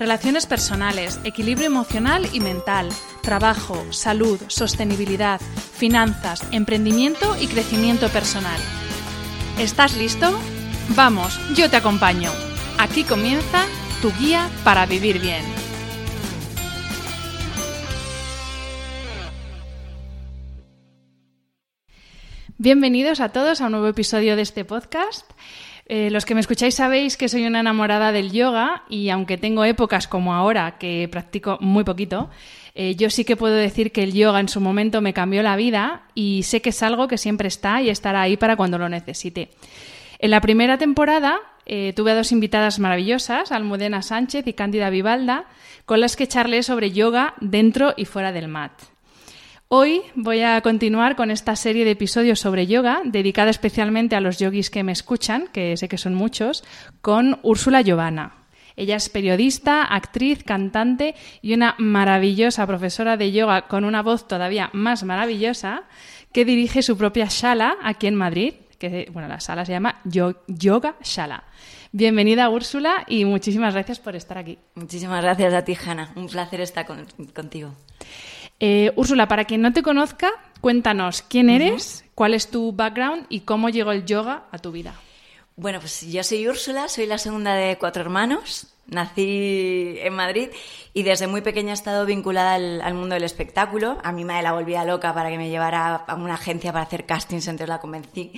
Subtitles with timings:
[0.00, 2.88] Relaciones personales, equilibrio emocional y mental,
[3.20, 8.58] trabajo, salud, sostenibilidad, finanzas, emprendimiento y crecimiento personal.
[9.58, 10.32] ¿Estás listo?
[10.96, 12.30] Vamos, yo te acompaño.
[12.78, 13.66] Aquí comienza
[14.00, 15.44] tu guía para vivir bien.
[22.56, 25.30] Bienvenidos a todos a un nuevo episodio de este podcast.
[25.92, 29.64] Eh, los que me escucháis sabéis que soy una enamorada del yoga y aunque tengo
[29.64, 32.30] épocas como ahora que practico muy poquito,
[32.76, 35.56] eh, yo sí que puedo decir que el yoga en su momento me cambió la
[35.56, 38.88] vida y sé que es algo que siempre está y estará ahí para cuando lo
[38.88, 39.50] necesite.
[40.20, 45.46] En la primera temporada eh, tuve a dos invitadas maravillosas, Almudena Sánchez y Cándida Vivalda,
[45.86, 48.70] con las que charlé sobre yoga dentro y fuera del mat.
[49.72, 54.40] Hoy voy a continuar con esta serie de episodios sobre yoga, dedicada especialmente a los
[54.40, 56.64] yogis que me escuchan, que sé que son muchos,
[57.02, 58.34] con Úrsula Giovanna.
[58.74, 64.70] Ella es periodista, actriz, cantante y una maravillosa profesora de yoga con una voz todavía
[64.72, 65.84] más maravillosa
[66.32, 70.00] que dirige su propia shala aquí en Madrid, que bueno, la sala se llama
[70.48, 71.44] Yoga Shala.
[71.92, 74.58] Bienvenida Úrsula y muchísimas gracias por estar aquí.
[74.74, 76.12] Muchísimas gracias a ti, Hanna.
[76.16, 77.72] Un placer estar contigo.
[78.60, 83.40] Eh, Úrsula, para quien no te conozca, cuéntanos quién eres, cuál es tu background y
[83.40, 84.94] cómo llegó el yoga a tu vida.
[85.60, 88.68] Bueno, pues yo soy Úrsula, soy la segunda de cuatro hermanos.
[88.86, 90.48] Nací en Madrid
[90.94, 93.98] y desde muy pequeña he estado vinculada al, mundo del espectáculo.
[94.02, 97.04] A mi madre la volvía loca para que me llevara a una agencia para hacer
[97.04, 98.32] castings, entonces la convencí.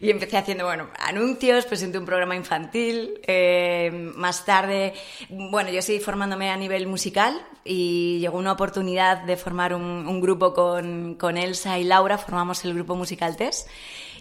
[0.00, 3.20] Y empecé haciendo, bueno, anuncios, presenté un programa infantil.
[3.26, 4.94] Eh, más tarde,
[5.30, 10.20] bueno, yo seguí formándome a nivel musical y llegó una oportunidad de formar un, un
[10.20, 13.68] grupo con, con Elsa y Laura, formamos el grupo musical Test.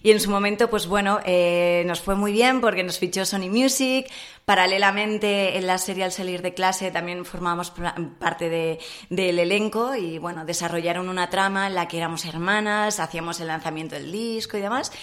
[0.04, 3.50] Y en su momento, pues bueno, eh, nos fue muy bien porque nos fichó Sony
[3.50, 4.08] Music.
[4.48, 7.74] Paralelamente, en la serie Al salir de clase también formábamos
[8.18, 13.42] parte de, del elenco y bueno, desarrollaron una trama en la que éramos hermanas, hacíamos
[13.42, 14.94] el lanzamiento del disco y demás.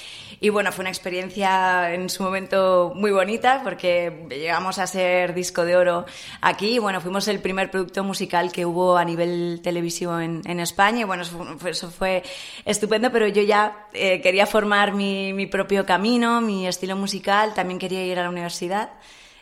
[0.41, 5.67] Y bueno, fue una experiencia en su momento muy bonita porque llegamos a ser disco
[5.67, 6.07] de oro
[6.41, 6.77] aquí.
[6.77, 11.01] Y bueno, fuimos el primer producto musical que hubo a nivel televisivo en, en España.
[11.01, 12.23] Y bueno, eso fue,
[12.65, 17.79] estupendo, pero yo ya eh, quería formar mi, mi propio camino, mi estilo musical, también
[17.79, 18.89] quería ir a la universidad.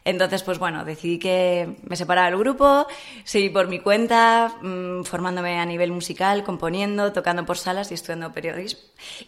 [0.04, 2.86] Entonces, pues bueno, decidí que me separaba del grupo,
[3.24, 8.32] seguí por mi cuenta, mmm, formándome a nivel musical, componiendo, tocando por salas y estudiando
[8.32, 8.80] periodismo.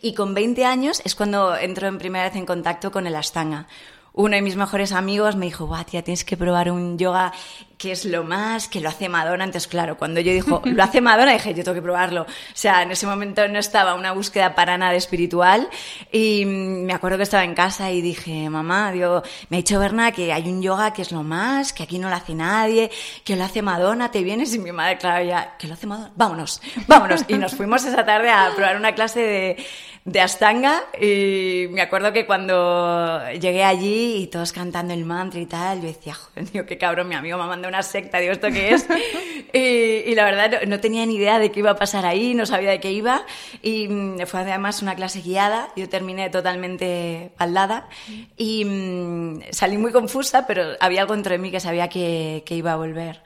[0.02, 3.68] Y con 20 años es cuando entro en primera vez en contacto con el Astanga,
[4.14, 7.32] uno de mis mejores amigos me dijo, tía, tienes que probar un yoga
[7.76, 9.44] que es lo más, que lo hace Madonna.
[9.44, 12.22] Entonces, claro, cuando yo dijo, lo hace Madonna, dije, yo tengo que probarlo.
[12.22, 15.68] O sea, en ese momento no estaba una búsqueda para nada espiritual.
[16.12, 20.12] Y me acuerdo que estaba en casa y dije, mamá, digo, me ha dicho Berna
[20.12, 22.92] que hay un yoga que es lo más, que aquí no lo hace nadie,
[23.24, 24.54] que lo hace Madonna, te vienes.
[24.54, 27.24] Y mi madre, claro, ya, que lo hace Madonna, vámonos, vámonos.
[27.26, 29.66] Y nos fuimos esa tarde a probar una clase de,
[30.04, 35.46] de Astanga y me acuerdo que cuando llegué allí y todos cantando el mantra y
[35.46, 38.48] tal, yo decía, joder, tío, qué cabrón, mi amigo me mandado una secta, digo, ¿esto
[38.48, 38.86] qué es?
[39.54, 42.70] y, la verdad no, tenía ni idea de qué iba a pasar ahí, no sabía
[42.70, 43.24] de qué iba
[43.62, 47.88] y mm, fue además una clase guiada, yo terminé totalmente baldada
[48.36, 52.72] y mm, salí muy confusa, pero había algo entre mí que sabía que, que iba
[52.72, 53.22] a volver.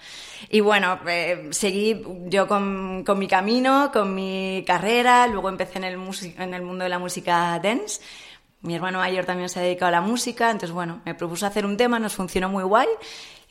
[0.51, 5.85] Y bueno, eh, seguí yo con, con, mi camino, con mi carrera, luego empecé en
[5.85, 5.99] el,
[6.39, 8.01] en el mundo de la música dance.
[8.61, 11.65] Mi hermano mayor también se ha dedicado a la música, entonces bueno, me propuso hacer
[11.65, 12.89] un tema, nos funcionó muy guay.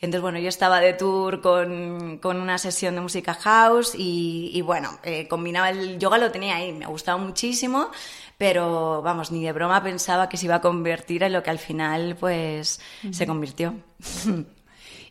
[0.00, 4.60] Entonces, bueno, yo estaba de tour con, con una sesión de música house y, y
[4.60, 7.90] bueno, eh, combinaba el yoga, lo tenía ahí, me gustaba muchísimo,
[8.36, 11.58] pero vamos, ni de broma pensaba que se iba a convertir en lo que al
[11.58, 12.80] final, pues,
[13.10, 13.74] se convirtió.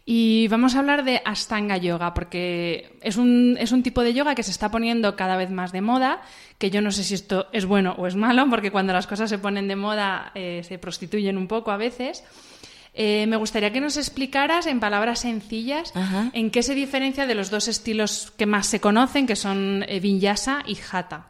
[0.09, 4.35] Y vamos a hablar de Astanga Yoga, porque es un, es un tipo de yoga
[4.35, 6.21] que se está poniendo cada vez más de moda,
[6.57, 9.29] que yo no sé si esto es bueno o es malo, porque cuando las cosas
[9.29, 12.23] se ponen de moda eh, se prostituyen un poco a veces.
[12.93, 15.91] Eh, me gustaría que nos explicaras en palabras sencillas
[16.31, 19.99] en qué se diferencia de los dos estilos que más se conocen, que son eh,
[19.99, 21.27] Vinyasa y Hatha.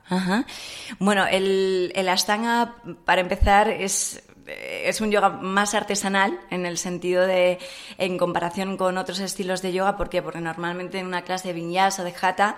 [1.00, 2.76] Bueno, el, el Ashtanga,
[3.06, 7.60] para empezar, es es un yoga más artesanal en el sentido de,
[7.98, 10.22] en comparación con otros estilos de yoga, ¿por qué?
[10.22, 12.58] Porque normalmente en una clase de vinyasa, de hatha,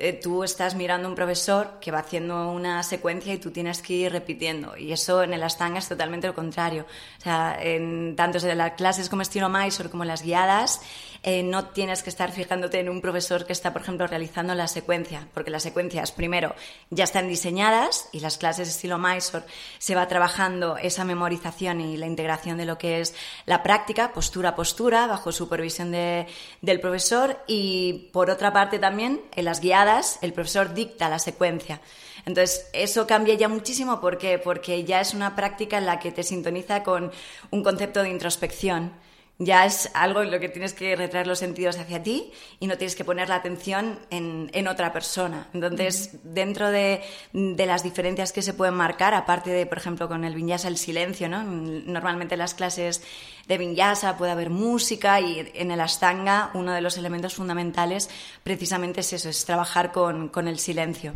[0.00, 3.82] eh, tú estás mirando a un profesor que va haciendo una secuencia y tú tienes
[3.82, 4.76] que ir repitiendo.
[4.76, 6.86] Y eso en el Ashtanga es totalmente lo contrario.
[7.18, 10.80] O sea, en, tanto en las clases como estilo Mysore como las guiadas,
[11.22, 14.68] eh, no tienes que estar fijándote en un profesor que está, por ejemplo, realizando la
[14.68, 16.54] secuencia, porque las secuencias, primero,
[16.90, 19.44] ya están diseñadas y las clases estilo Mysore
[19.78, 23.14] se va trabajando esa memorización y la integración de lo que es
[23.46, 26.26] la práctica, postura a postura, bajo supervisión de,
[26.62, 27.38] del profesor.
[27.46, 31.80] Y por otra parte también, en las guiadas, el profesor dicta la secuencia.
[32.26, 36.22] Entonces, eso cambia ya muchísimo porque, porque ya es una práctica en la que te
[36.22, 37.10] sintoniza con
[37.50, 38.92] un concepto de introspección
[39.38, 42.76] ya es algo en lo que tienes que retraer los sentidos hacia ti y no
[42.76, 45.48] tienes que poner la atención en, en otra persona.
[45.54, 47.02] Entonces, dentro de,
[47.32, 50.76] de, las diferencias que se pueden marcar, aparte de, por ejemplo, con el vinyasa, el
[50.76, 51.44] silencio, ¿no?
[51.44, 53.00] Normalmente en las clases
[53.48, 58.10] de vinyasa puede haber música y en el ashtanga uno de los elementos fundamentales
[58.44, 61.14] precisamente es eso, es trabajar con, con el silencio.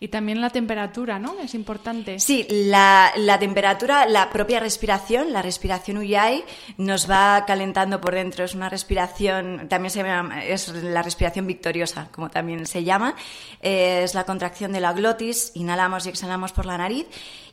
[0.00, 1.38] Y también la temperatura, ¿no?
[1.38, 2.18] Es importante.
[2.18, 6.44] Sí, la, la, temperatura, la propia respiración, la respiración Uyai,
[6.76, 8.44] nos va calentando por dentro.
[8.44, 13.14] Es una respiración, también se llama, es la respiración victoriosa, como también se llama.
[13.62, 17.06] Eh, es la contracción de la glotis, inhalamos y exhalamos por la nariz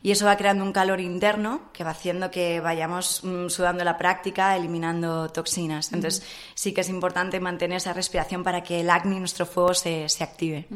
[0.06, 3.96] y eso va creando un calor interno que va haciendo que vayamos mm, sudando la
[3.96, 5.92] práctica, eliminando toxinas.
[5.92, 6.22] Entonces,
[6.54, 10.22] sí que es importante mantener esa respiración para que el acné, nuestro fuego, se, se
[10.22, 10.66] active.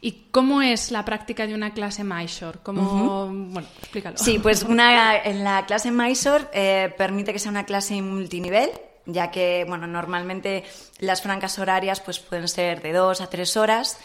[0.00, 2.60] ¿Y cómo es la práctica de una clase Mysore?
[2.62, 3.26] ¿Cómo...
[3.26, 4.16] Bueno, explícalo.
[4.16, 8.70] Sí, pues una, en la clase Mysore eh, permite que sea una clase multinivel,
[9.04, 10.64] ya que, bueno, normalmente
[11.00, 13.98] las francas horarias pues pueden ser de dos a tres horas.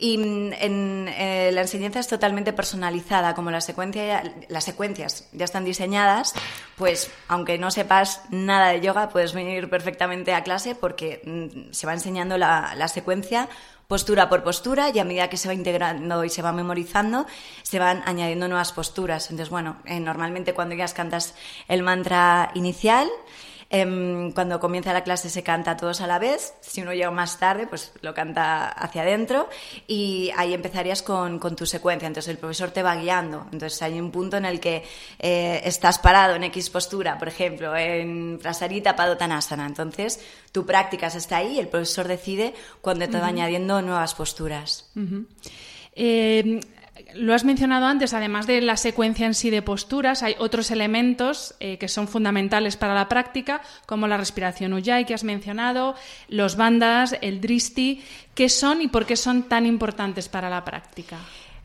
[0.00, 5.44] Y mm, en, eh, la enseñanza es totalmente personalizada, como la secuencia, las secuencias ya
[5.44, 6.32] están diseñadas,
[6.76, 11.86] pues aunque no sepas nada de yoga, puedes venir perfectamente a clase porque mm, se
[11.86, 13.48] va enseñando la, secuencia
[13.86, 17.26] postura por postura y a medida que se va integrando y se va memorizando,
[17.62, 19.30] se van añadiendo nuevas posturas.
[19.30, 21.34] Entonces, bueno, eh, normalmente cuando ya cantas
[21.68, 23.08] el mantra inicial,
[23.72, 26.54] Em, cuando comienza la clase se canta todos a la vez.
[26.60, 29.48] Si uno llega más tarde, pues lo canta hacia adentro.
[29.86, 32.08] Y ahí empezarías con, con tu secuencia.
[32.08, 33.46] Entonces el profesor te va guiando.
[33.52, 34.82] Entonces hay un punto en el que
[35.20, 39.66] eh, estás parado en X postura, por ejemplo, en Prasarita Padottanasana.
[39.66, 40.20] Entonces
[40.50, 44.90] tu práctica está ahí y el profesor decide cuando te va añadiendo nuevas posturas
[47.14, 51.54] lo has mencionado antes, además de la secuencia en sí de posturas, hay otros elementos
[51.60, 55.94] eh, que son fundamentales para la práctica, como la respiración Ujjayi que has mencionado,
[56.28, 58.02] los bandas, el dristi.
[58.34, 61.18] ¿Qué son y por qué son tan importantes para la práctica?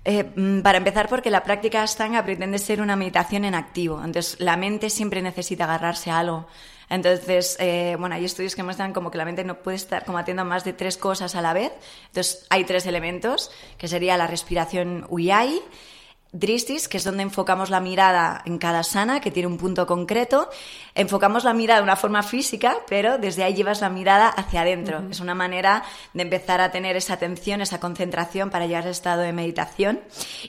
[0.03, 3.97] Eh, mm, para empezar, porque la práctica Ashtanga pretende ser una meditación en activo.
[4.03, 6.47] Entonces, la mente siempre necesita agarrarse a algo.
[6.89, 10.45] Entonces, eh, bueno, hay estudios que muestran como que la mente no puede estar combatiendo
[10.45, 11.71] más de tres cosas a la vez.
[12.07, 15.61] Entonces, hay tres elementos, que sería la respiración Uyai,
[16.35, 20.49] Dristis, que es donde enfocamos la mirada en cada sana, que tiene un punto concreto.
[20.93, 25.03] Enfocamos la mirada de una forma física, pero desde ahí llevas la mirada hacia adentro.
[25.09, 29.21] Es una manera de empezar a tener esa atención, esa concentración para llegar al estado
[29.21, 30.01] de meditación.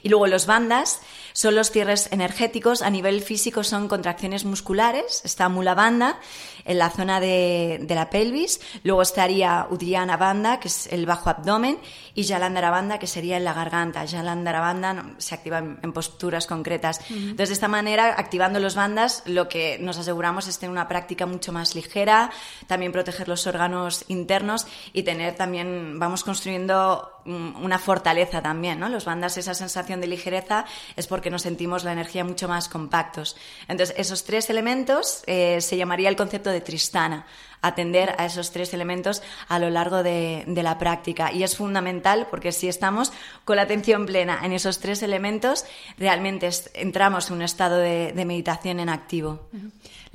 [0.03, 0.99] Y luego los bandas
[1.31, 2.81] son los cierres energéticos.
[2.81, 5.21] A nivel físico son contracciones musculares.
[5.23, 6.19] Está Mula Banda
[6.67, 8.59] en la zona de, la pelvis.
[8.83, 11.79] Luego estaría Uddiyana Banda, que es el bajo abdomen.
[12.13, 14.05] Y Jalandhara Banda, que sería en la garganta.
[14.07, 17.01] Jalandhara Banda se activa en en, posturas concretas.
[17.09, 21.25] Entonces, de esta manera, activando los bandas, lo que nos aseguramos es tener una práctica
[21.25, 22.29] mucho más ligera,
[22.67, 28.89] también proteger los órganos internos y tener también, vamos construyendo una fortaleza también, ¿no?
[28.89, 30.65] Los bandas, esa sensación de ligereza
[30.95, 33.35] es porque nos sentimos la energía mucho más compactos.
[33.67, 37.25] Entonces, esos tres elementos eh, se llamaría el concepto de Tristana
[37.61, 41.31] atender a esos tres elementos a lo largo de, la práctica.
[41.31, 43.11] Y es fundamental porque si estamos
[43.45, 45.65] con la atención plena en esos tres elementos,
[45.97, 49.49] realmente entramos en un estado de, meditación en activo.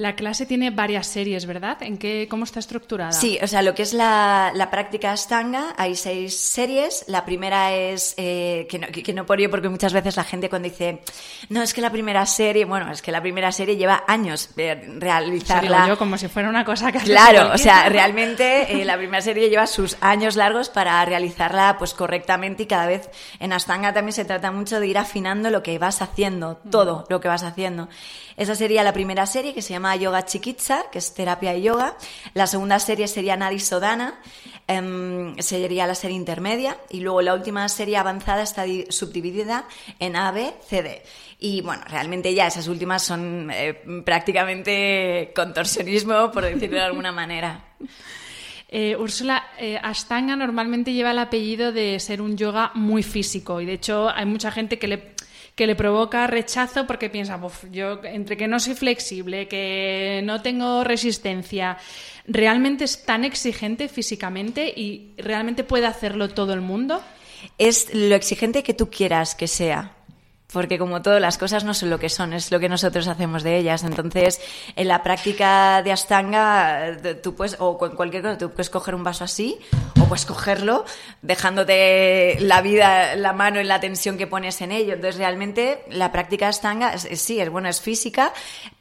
[0.03, 1.81] La clase tiene varias series, ¿verdad?
[1.81, 3.13] ¿En qué, ¿Cómo está estructurada?
[3.13, 7.05] Sí, o sea, lo que es la, práctica Ashtanga, hay seis series.
[7.07, 10.49] La primera es, eh, que, no, que, no por ello, porque muchas veces la gente
[10.49, 11.03] cuando dice,
[11.51, 15.87] no, es que la primera serie, bueno, es que la primera serie lleva años realizarla.
[15.87, 19.51] yo como si fuera una cosa que Claro, o sea, realmente eh, la primera serie
[19.51, 24.25] lleva sus años largos para realizarla pues correctamente y cada vez en Astanga también se
[24.25, 27.89] trata mucho de ir afinando lo que vas haciendo, todo lo que vas haciendo.
[28.37, 31.97] Esa sería la primera serie que se llama Yoga Chiquitza, que es terapia y yoga.
[32.35, 34.21] La segunda serie sería Nadi Sodana,
[34.67, 36.77] em, sería la serie intermedia.
[36.91, 39.67] Y luego la última serie avanzada está subdividida
[39.99, 41.03] en A, B, C, D.
[41.39, 47.65] Y bueno, realmente ya esas últimas son eh, prácticamente contorsionismo, por decirlo de alguna manera.
[48.75, 53.67] Eh, Úrsula, eh, Ashtanga normalmente lleva el apellido de ser un yoga muy físico y
[53.67, 55.13] de hecho hay mucha gente que le
[55.55, 57.41] que le provoca rechazo porque piensa,
[57.71, 61.77] yo entre que no soy flexible, que no tengo resistencia,
[62.27, 67.03] ¿realmente es tan exigente físicamente y realmente puede hacerlo todo el mundo?
[67.59, 69.97] Es lo exigente que tú quieras que sea
[70.53, 73.43] porque como todas las cosas no son lo que son, es lo que nosotros hacemos
[73.43, 73.83] de ellas.
[73.85, 74.41] Entonces,
[74.77, 79.25] en la práctica de Astanga, tú puedes, o cualquier cosa, tú puedes coger un vaso
[79.25, 79.59] así,
[80.01, 80.85] o puedes cogerlo
[81.23, 84.95] dejándote la vida, la mano en la tensión que pones en ello.
[84.95, 88.33] Entonces, realmente, la práctica de Astanga, sí, es bueno, es física,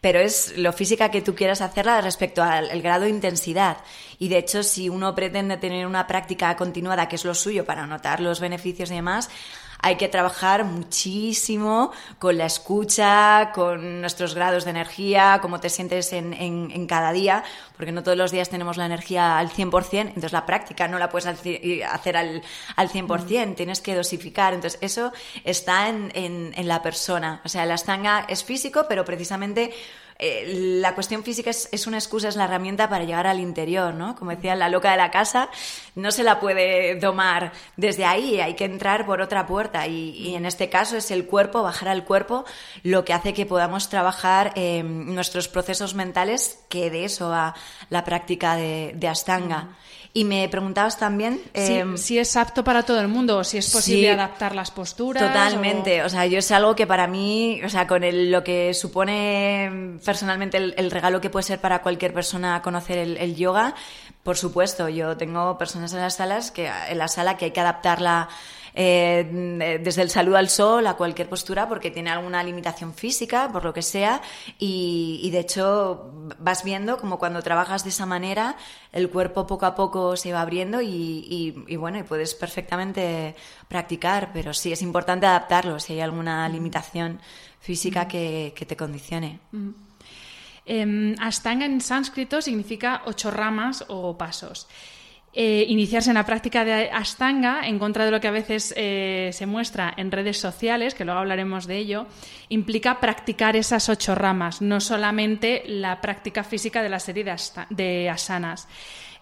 [0.02, 3.78] pero es lo física que tú quieras hacerla respecto al grado de intensidad.
[4.20, 7.88] Y de hecho, si uno pretende tener una práctica continuada, que es lo suyo para
[7.88, 9.30] notar los beneficios y demás,
[9.82, 16.14] hay que trabajar muchísimo con la escucha, con nuestros grados de energía, cómo te sientes
[16.14, 17.44] en, en, cada día,
[17.78, 21.10] porque no todos los días tenemos la energía al 100%, entonces la práctica no la
[21.10, 22.42] puedes hacer al,
[22.76, 23.54] al 100%, mm.
[23.56, 24.54] tienes que dosificar.
[24.54, 25.12] Entonces eso
[25.44, 27.42] está en, en, en la persona.
[27.46, 29.74] O sea, la estanga es físico, pero precisamente
[30.24, 34.16] eh, la cuestión física es, una excusa, es la herramienta para llegar al interior, ¿no?
[34.16, 35.50] Como decía la loca de la casa,
[35.96, 40.46] no se la puede domar desde ahí, hay que entrar por otra puerta y, en
[40.46, 42.46] este caso es el cuerpo, bajar al cuerpo,
[42.84, 47.56] lo que hace que podamos trabajar nuestros procesos mentales, que de eso va
[47.90, 49.76] la práctica de, de Astanga.
[50.14, 51.42] Y me preguntabas también...
[51.54, 55.24] Em, si es apto para todo el mundo o si es posible adaptar las posturas.
[55.24, 56.04] Totalmente.
[56.04, 56.10] O...
[56.10, 60.92] sea, yo es algo que para mí, o sea, con lo que supone personalmente el,
[60.92, 63.74] regalo que puede ser para cualquier persona conocer el, yoga,
[64.24, 67.62] por supuesto, yo tengo personas en las salas que en la sala que hay que
[67.62, 68.28] adaptarla
[68.74, 73.64] eh, desde el saludo al sol a cualquier postura porque tiene alguna limitación física, por
[73.64, 74.22] lo que sea,
[74.58, 78.56] y, de hecho vas viendo como cuando trabajas de esa manera
[78.92, 83.36] el cuerpo poco a poco se va abriendo y, bueno, y puedes perfectamente
[83.68, 87.20] practicar, pero sí es importante adaptarlo si hay alguna limitación
[87.60, 89.40] física que, te condicione.
[90.66, 94.68] Eh, Ashtanga en sánscrito significa ocho ramas o pasos.
[95.34, 99.30] Eh, iniciarse en la práctica de Ashtanga, en contra de lo que a veces eh,
[99.32, 102.06] se muestra en redes sociales, que luego hablaremos de ello,
[102.50, 107.24] implica practicar esas ocho ramas, no solamente la práctica física de la serie
[107.70, 108.68] de, asanas.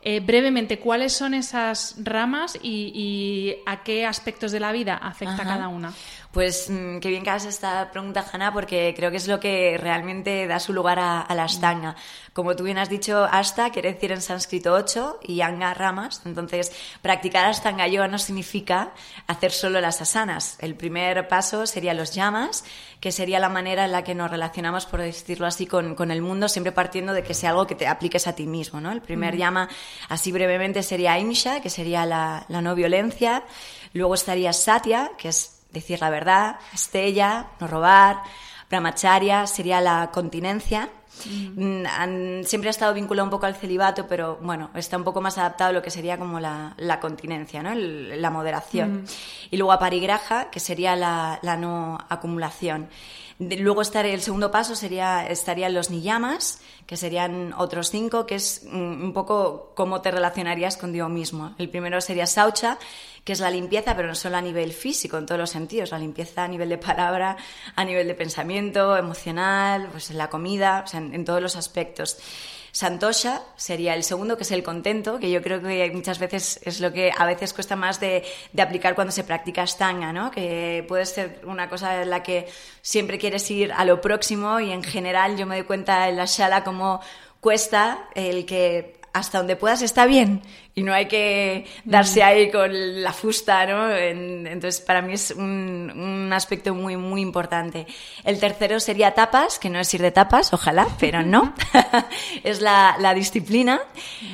[0.01, 5.67] Eh, brevemente, ¿cuáles son esas ramas y, a qué aspectos de la vida afecta cada
[5.67, 5.93] una?
[6.31, 9.79] Pues mm, qué bien que hagas esta pregunta, Hanna, porque creo que es lo que
[9.79, 11.95] realmente da su lugar a, la Ashtanga.
[12.33, 16.21] Como tú bien has dicho, Ashta quiere decir en sánscrito ocho y Anga ramas.
[16.25, 16.71] Entonces,
[17.01, 18.91] practicar Ashtanga Yoga no significa
[19.25, 20.57] hacer solo las asanas.
[20.59, 22.63] El primer paso sería los yamas,
[22.99, 26.47] que sería la manera en la que nos relacionamos, por decirlo así, con, el mundo,
[26.47, 28.79] siempre partiendo de que sea algo que te apliques a ti mismo.
[28.79, 28.91] ¿no?
[28.91, 29.67] El primer yama,
[30.09, 33.45] así brevemente, sería Imsha, que sería la, la no violencia.
[33.93, 38.21] Luego estaría Satya, que es decir la verdad, Estella, no robar,
[38.69, 40.89] Brahmacharya sería la continencia.
[41.25, 45.37] Mm, siempre ha estado vinculado un poco al celibato, pero bueno, está un poco más
[45.37, 47.73] adaptado a lo que sería como la, continencia, ¿no?
[47.73, 49.05] la moderación.
[49.49, 52.89] Y luego a parigraja, que sería la, no acumulación.
[53.39, 58.65] Luego estaría, el segundo paso sería, estarían los niyamas, que serían otros cinco, que es
[58.69, 61.55] mm, un poco cómo te relacionarías contigo mismo.
[61.57, 62.77] El primero sería saucha,
[63.23, 65.99] que es la limpieza, pero no solo a nivel físico, en todos los sentidos, la
[65.99, 67.37] limpieza a nivel de palabra,
[67.75, 72.17] a nivel de pensamiento, emocional, pues en la comida, o sea, en, todos los aspectos.
[72.71, 76.79] Santosha sería el segundo, que es el contento, que yo creo que muchas veces es
[76.79, 78.23] lo que a veces cuesta más de,
[78.57, 80.31] aplicar cuando se practica Stanga, ¿no?
[80.31, 82.47] Que puede ser una cosa en la que
[82.81, 86.27] siempre quieres ir a lo próximo y en general yo me doy cuenta en la
[86.27, 87.01] sala como
[87.39, 90.41] cuesta el que hasta donde puedas está bien
[90.75, 93.93] y no hay que darse ahí con la fusta, ¿no?
[93.95, 97.87] entonces, para mí es un, aspecto muy, muy importante.
[98.23, 101.53] El tercero sería tapas, que no es ir de tapas, ojalá, pero no.
[102.43, 103.81] es la, la, disciplina.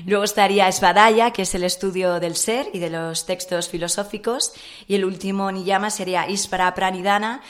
[0.06, 4.54] Luego estaría Svadaya, que es el estudio del ser y de los textos filosóficos.
[4.88, 7.42] Y el último niyama sería Ispara Pranidana,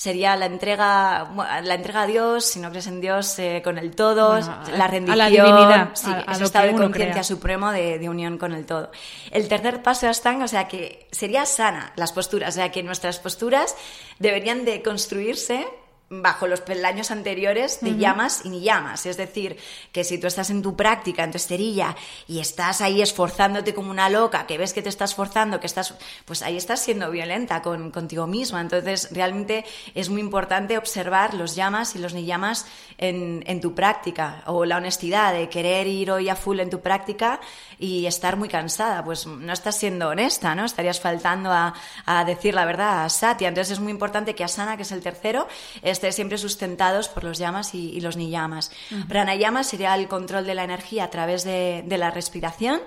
[0.00, 1.30] sería la entrega,
[1.62, 4.40] la entrega a Dios, si no crees en Dios, eh, con el todo,
[4.72, 8.54] la rendición, a la divinidad, sí, a, ese estado de conciencia supremo de, unión con
[8.54, 8.90] el todo.
[9.30, 12.82] El tercer paso de Astanga, o sea, que sería sana las posturas, o sea, que
[12.82, 13.76] nuestras posturas
[14.18, 15.68] deberían de construirse
[16.12, 19.06] bajo los peldaños anteriores de llamas y ni llamas.
[19.06, 19.56] Es decir,
[19.92, 21.94] que si tú estás en tu práctica, en tu esterilla,
[22.26, 25.94] y estás ahí esforzándote como una loca, que ves que te estás esforzando, que estás,
[26.24, 28.60] pues ahí estás siendo violenta con, contigo misma.
[28.60, 29.64] Entonces, realmente
[29.94, 32.66] es muy importante observar los llamas y los ni llamas
[32.98, 36.80] en, en tu práctica, o la honestidad de querer ir hoy a full en tu
[36.80, 37.40] práctica
[37.80, 39.02] y estar muy cansada.
[39.02, 40.66] Pues no estás siendo honesta, ¿no?
[40.66, 43.48] Estarías faltando a, a decir la verdad a Satya.
[43.48, 45.48] Entonces, es muy importante que Asana, que es el tercero,
[45.82, 48.70] es siempre sustentados por los llamas y, los niyamas.
[49.08, 52.80] Pranayama sería el control de la energía a través de, la respiración.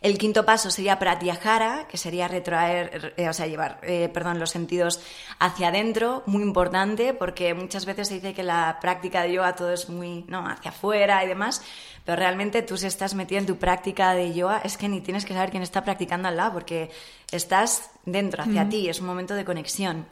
[0.00, 4.50] El quinto paso sería pratyahara, que sería retroaer, eh, o sea, llevar, eh, perdón, los
[4.50, 5.00] sentidos
[5.38, 9.72] hacia adentro, muy importante, porque muchas veces se dice que la práctica de yoga todo
[9.72, 11.62] es muy, no, hacia afuera y demás,
[12.04, 15.24] pero realmente tú si estás metido en tu práctica de yoga, es que ni tienes
[15.24, 16.90] que saber quién está practicando al lado, porque
[17.32, 20.06] estás dentro, hacia ti, es un momento de conexión.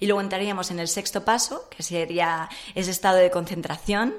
[0.00, 4.14] Y luego entraríamos en el sexto paso, que sería ese estado de concentración,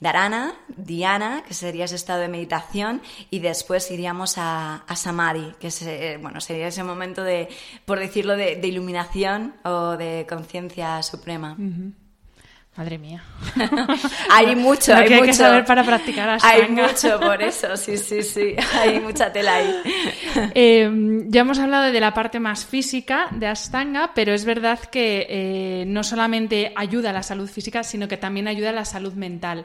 [0.00, 6.40] Dharana, Dhyana, que sería ese estado de meditación, y después iríamos a, Samadhi, que bueno,
[6.40, 7.48] sería ese momento de,
[7.84, 11.56] por decirlo, de, iluminación o de conciencia suprema.
[12.76, 13.22] Madre mía.
[14.30, 15.24] hay mucho, hay, mucho.
[15.24, 16.54] que saber para practicar Ashtanga.
[16.54, 18.54] Hay mucho por eso, sí, sí, sí.
[18.80, 19.74] Hay mucha tela ahí.
[20.54, 20.88] Eh,
[21.26, 25.84] ya hemos hablado de la parte más física de Ashtanga, pero es verdad que eh,
[25.86, 29.64] no solamente ayuda a la salud física, sino que también ayuda a la salud mental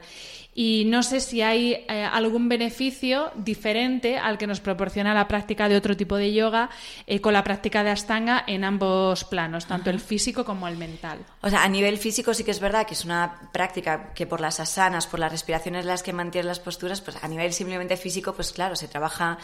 [0.58, 5.68] y no sé si hay eh, algún beneficio diferente al que nos proporciona la práctica
[5.68, 6.70] de otro tipo de yoga
[7.06, 11.18] eh, con la práctica de Ashtanga en ambos planos, tanto el físico como el mental.
[11.42, 14.40] O sea, a nivel físico sí que es verdad que es una práctica que por
[14.40, 18.32] las asanas, por las respiraciones las que mantienen las posturas, pues a nivel simplemente físico,
[18.32, 19.36] pues claro, se trabaja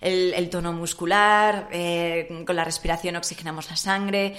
[0.00, 4.36] el, tono muscular, eh, con la respiración oxigenamos la sangre,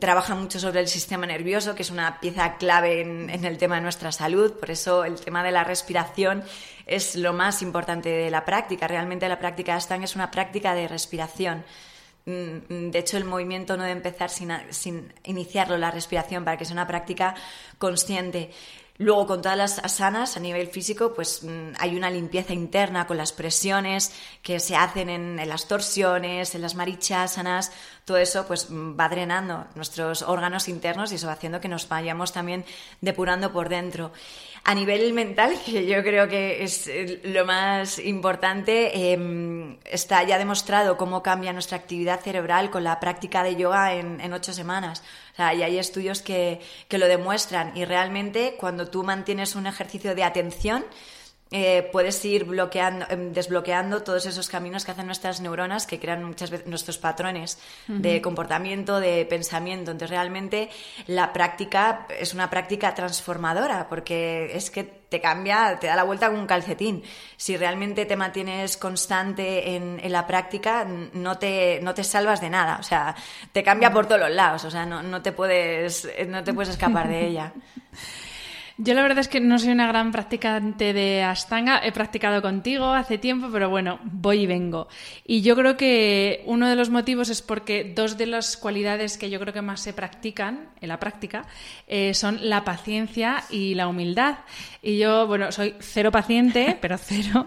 [0.00, 3.82] trabaja mucho sobre el sistema nervioso, que es una pieza clave en, el tema de
[3.82, 4.52] nuestra salud.
[4.52, 6.42] Por eso el tema de la respiración
[6.86, 8.88] es lo más importante de la práctica.
[8.88, 11.64] Realmente la práctica de Ashtanga es una práctica de respiración.
[12.26, 16.64] Mm, de hecho, el movimiento no debe empezar sin, sin iniciarlo, la respiración, para que
[16.64, 17.34] sea una práctica
[17.78, 18.50] consciente.
[18.96, 23.16] Luego, con todas las asanas a nivel físico, pues mm, hay una limpieza interna con
[23.16, 27.72] las presiones que se hacen en, las torsiones, en las marichasanas,
[28.04, 31.88] todo eso pues mm, va drenando nuestros órganos internos y eso va haciendo que nos
[31.88, 32.64] vayamos también
[33.00, 34.12] depurando por dentro.
[34.66, 40.38] A nivel mental, que yo creo que es eh, lo más importante, em, está ya
[40.38, 45.02] demostrado cómo cambia nuestra actividad cerebral con la práctica de yoga en, en ocho semanas.
[45.34, 49.66] O sea, y hay estudios que, que lo demuestran y realmente cuando tú mantienes un
[49.66, 50.84] ejercicio de atención,
[51.56, 56.24] eh, puedes ir bloqueando, em, desbloqueando todos esos caminos que hacen nuestras neuronas que crean
[56.24, 59.92] muchas veces nuestros patrones de comportamiento, de pensamiento.
[59.92, 60.68] Entonces, realmente
[61.06, 66.28] la práctica es una práctica transformadora porque es que te cambia, te da la vuelta
[66.28, 67.04] con un calcetín.
[67.36, 72.78] Si realmente te mantienes constante en, la práctica, no te, no te salvas de nada.
[72.80, 73.14] O sea,
[73.52, 74.64] te cambia por todos los lados.
[74.64, 77.52] O sea, no, no, te, puedes, no te puedes escapar de ella.
[78.76, 81.80] Yo la verdad es que no soy una gran practicante de Ashtanga.
[81.84, 84.88] He practicado contigo hace tiempo, pero bueno, voy y vengo.
[85.24, 89.30] Y yo creo que uno de los motivos es porque dos de las cualidades que
[89.30, 91.46] yo creo que más se practican en la práctica
[91.86, 94.38] eh, son la paciencia y la humildad.
[94.82, 97.46] Y yo, bueno, soy cero paciente, pero cero.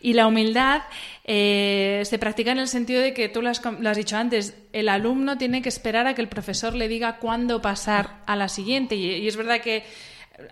[0.00, 0.84] Y la humildad
[1.24, 4.56] eh, se practica en el sentido de que tú lo has, lo has, dicho antes,
[4.72, 8.48] el alumno tiene que esperar a que el profesor le diga cuándo pasar a la
[8.48, 8.96] siguiente.
[8.96, 9.84] y es verdad que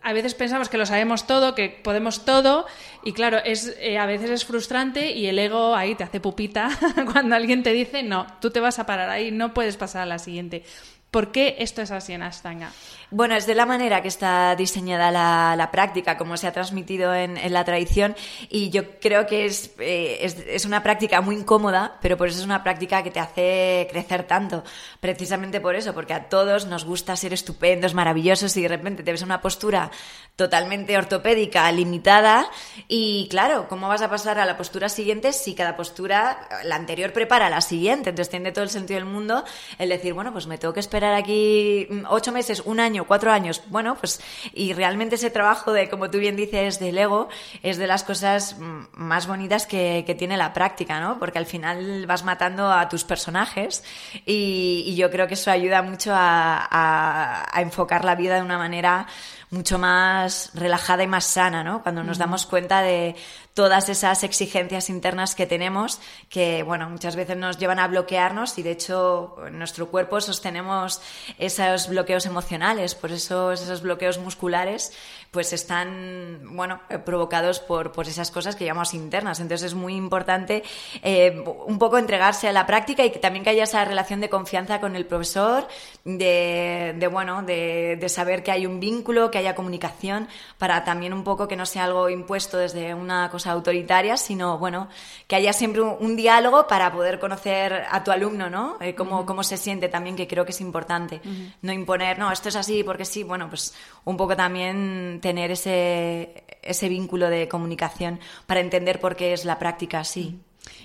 [0.03, 2.67] a veces pensamos que lo sabemos todo, que podemos todo,
[3.03, 6.71] y claro, es, eh, a veces es frustrante y el ego ahí te hace pupita
[7.13, 10.07] cuando alguien te dice, no, tú te vas a parar ahí, no puedes pasar a
[10.07, 10.65] la siguiente.
[11.11, 12.73] ¿Por qué esto es así en Astanga?
[13.15, 17.37] Bueno, es de la manera que está diseñada la, práctica, como se ha transmitido en,
[17.53, 18.17] la tradición,
[18.49, 22.47] y yo creo que eh, es, es, una práctica muy incómoda, pero por eso es
[22.47, 24.65] una práctica que te hace crecer tanto.
[24.99, 29.13] Precisamente por eso, porque a todos nos gusta ser estupendos, maravillosos, y de repente te
[29.13, 29.91] ves en una postura
[30.35, 32.49] totalmente ortopédica, limitada,
[32.89, 37.13] y claro, ¿cómo vas a pasar a la postura siguiente si cada postura, la anterior
[37.13, 38.09] prepara la siguiente?
[38.09, 39.45] Entonces tiene todo el sentido del mundo
[39.79, 43.63] el decir, bueno, pues me tengo que esperar aquí ocho meses, un año, cuatro años.
[43.69, 44.21] Bueno, pues
[44.55, 47.29] y realmente ese trabajo de, como tú bien dices, del ego
[47.63, 48.57] es de las cosas
[48.93, 51.19] más bonitas que, tiene la práctica, ¿no?
[51.19, 53.83] Porque al final vas matando a tus personajes
[54.27, 59.07] y, yo creo que eso ayuda mucho a enfocar la vida de una manera
[59.53, 61.83] mucho más relajada y más sana, ¿no?
[61.83, 63.15] Cuando nos damos cuenta de
[63.53, 68.63] todas esas exigencias internas que tenemos, que, bueno, muchas veces nos llevan a bloquearnos y,
[68.63, 71.03] de hecho, en nuestro cuerpo sostenemos
[71.39, 74.93] esos bloqueos emocionales, por eso esos bloqueos musculares
[75.33, 79.41] pues están, bueno, eh, provocados por, por esas cosas que llamamos internas.
[79.41, 80.63] Entonces es muy importante
[81.03, 84.29] eh, un poco entregarse a la práctica y que también que haya esa relación de
[84.29, 85.67] confianza con el profesor,
[86.05, 91.15] de, de bueno, de, de, saber que hay un vínculo, que haya comunicación, para también
[91.15, 94.89] un poco que no sea algo impuesto desde una cosa autoritaria, sino, bueno,
[95.27, 98.77] que haya siempre un, diálogo para poder conocer a tu alumno, ¿no?
[98.81, 101.23] Eh, cómo, cómo se siente también, que creo que es importante.
[101.63, 106.45] No imponer, no, esto es así porque sí, bueno, pues un poco también tener ese,
[106.61, 110.39] ese vínculo de comunicación para entender por qué es la práctica así.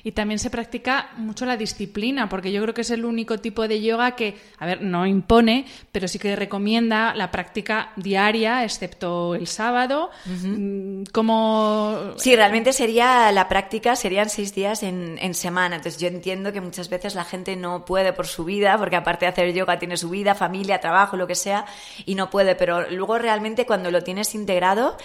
[0.04, 3.68] Y también se practica mucho la disciplina, porque yo creo que es el único tipo
[3.68, 9.36] de yoga que, a ver, no impone, pero sí que recomienda la práctica diaria, excepto
[9.36, 10.10] el sábado.
[10.26, 12.13] Mm, como...
[12.18, 15.76] Sí, realmente sería la práctica, serían seis días en, en, semana.
[15.76, 19.26] Entonces yo entiendo que muchas veces la gente no puede por su vida, porque aparte
[19.26, 21.66] de hacer yoga tiene su vida, familia, trabajo, lo que sea,
[22.06, 24.98] y no puede, pero luego realmente cuando lo tienes integrado,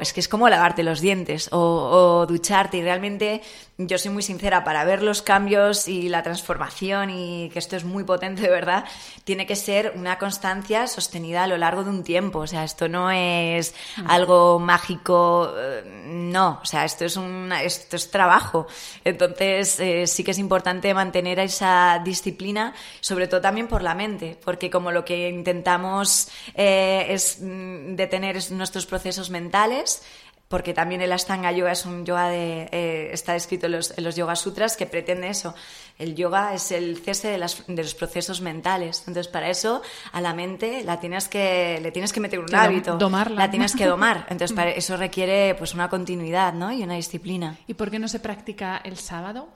[0.00, 3.42] es que es como lavarte los dientes o, ducharte y realmente
[3.78, 7.84] yo soy muy sincera, para ver los cambios y la transformación y que esto es
[7.84, 8.86] muy potente de verdad,
[9.24, 12.88] tiene que ser una constancia sostenida a lo largo de un tiempo, o sea, esto
[12.88, 14.10] no es mm.
[14.10, 18.66] algo mágico, eh, no, o sea, esto es, un, esto es trabajo,
[19.04, 24.38] entonces eh, sí que es importante mantener esa disciplina, sobre todo también por la mente,
[24.42, 30.02] porque como lo que intentamos eh, es mm, detener nuestros procesos mentales, digitales
[30.48, 34.04] porque también el Ashtanga Yoga es un yoga de, eh, está escrito en los, en
[34.04, 35.54] los Yoga Sutras que pretende eso,
[35.98, 39.04] el yoga es el cese de, los procesos mentales.
[39.06, 39.80] Entonces, para eso,
[40.12, 42.98] a la mente la tienes que, le tienes que meter un hábito.
[42.98, 43.36] Domarla.
[43.36, 44.26] La tienes que domar.
[44.28, 46.70] Entonces, para eso requiere pues una continuidad ¿no?
[46.70, 47.56] y una disciplina.
[47.66, 49.48] ¿Y por qué no se practica el sábado?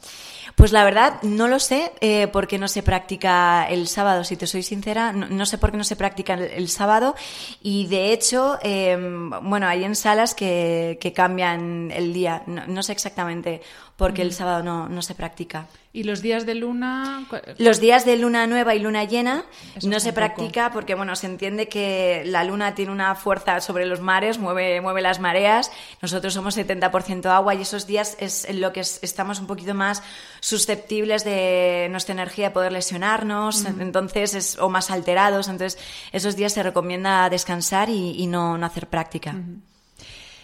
[0.57, 4.25] Pues la verdad, no lo sé eh, por qué no se practica el sábado.
[4.25, 7.15] Si te soy sincera, no, sé por qué no se practica el, sábado.
[7.63, 12.43] Y de hecho, em, bueno, hay en salas que, que cambian el día.
[12.47, 13.63] No, sé exactamente
[13.97, 15.67] por qué el sábado no, no se practica.
[15.93, 17.27] ¿Y los días de luna?
[17.59, 19.45] Los días de luna nueva y luna llena
[19.83, 24.01] no se practica porque, bueno, se entiende que la luna tiene una fuerza sobre los
[24.01, 25.73] mares, mueve, mueve las mareas.
[26.01, 30.05] Nosotros somos 70% agua y esos días es en lo que estamos un poquito más
[30.39, 35.49] susceptibles de nuestra energía de poder lesionarnos, entonces es, o más alterados.
[35.49, 39.35] Entonces, esos días se recomienda descansar y, no, no, hacer práctica.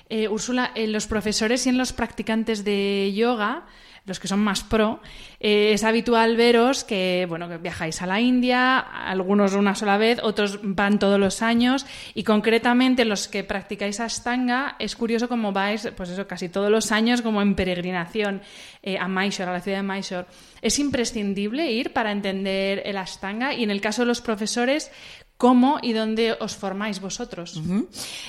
[0.09, 3.67] Eh, Úrsula, en los profesores y en los practicantes de yoga,
[4.07, 5.01] los que son más pro,
[5.41, 10.21] eh, es habitual veros que, bueno, que viajáis a la India, algunos una sola vez,
[10.23, 15.89] otros van todos los años y concretamente los que practicáis Ashtanga es curioso cómo vais,
[15.97, 18.43] pues eso, casi todos los años como en peregrinación
[18.83, 20.27] eh, a Mysore, a la ciudad de Mysore.
[20.63, 23.55] ¿Es imprescindible ir para entender el Ashtanga?
[23.55, 24.93] Y en el caso de los profesores,
[25.37, 27.61] ¿Cómo y dónde os formáis vosotros?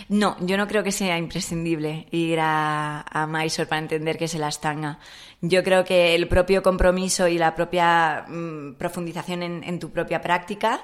[0.10, 4.36] No, yo no creo que sea imprescindible ir a, a Mysore para entender qué es
[4.36, 5.00] el Ashtanga.
[5.40, 10.82] Yo creo que el propio compromiso y la propia mm, profundización en, tu propia práctica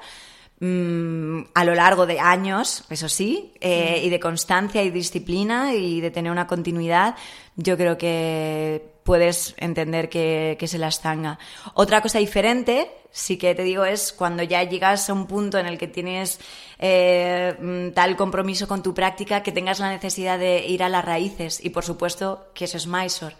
[0.61, 5.99] mm, a lo largo de años, eso sí, eh, y de constancia y disciplina y
[5.99, 7.15] de tener una continuidad,
[7.57, 11.39] yo creo que puedes entender que, que es el Ashtanga.
[11.73, 15.67] Otra cosa diferente sí que te digo es cuando ya llegas a un punto en
[15.67, 16.39] el que tienes
[16.79, 21.05] eh, mm, tal compromiso con tu práctica que tengas la necesidad de ir a las
[21.05, 23.35] raíces y por supuesto que eso es Mysore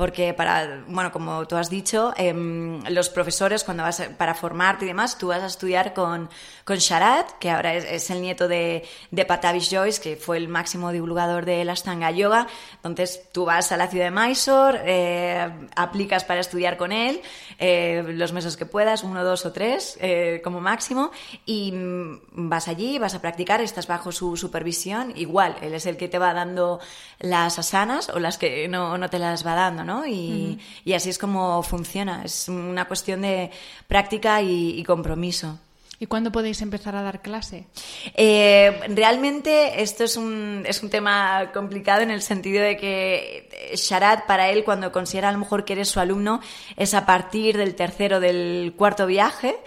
[0.00, 4.88] porque para, bueno, como tú has dicho, em, los profesores cuando vas para formarte y
[4.88, 6.30] demás, tú vas a estudiar con,
[6.64, 10.90] con Sharat, que ahora es, el nieto de, de Patavish Joyce, que fue el máximo
[10.90, 12.46] divulgador de la Astanga Yoga.
[12.76, 17.20] Entonces tú vas a la ciudad de Mysore, eh, aplicas para estudiar con él
[17.58, 21.10] eh, los meses que puedas, uno, dos o tres eh, como máximo,
[21.44, 25.98] y mm, vas allí, vas a practicar, estás bajo su supervisión, igual, él es el
[25.98, 26.80] que te va dando
[27.18, 29.89] las asanas o las que no, no te las va dando, ¿no?
[30.06, 33.50] Y, y, así es como funciona, es una cuestión de
[33.88, 35.58] práctica y compromiso.
[36.02, 37.66] ¿Y cuándo podéis empezar a dar clase?
[38.14, 44.20] Eh, realmente esto es un, es un tema complicado en el sentido de que Sharad,
[44.26, 46.40] para él, cuando considera a lo mejor que eres su alumno,
[46.78, 49.58] es a partir del tercero del cuarto viaje,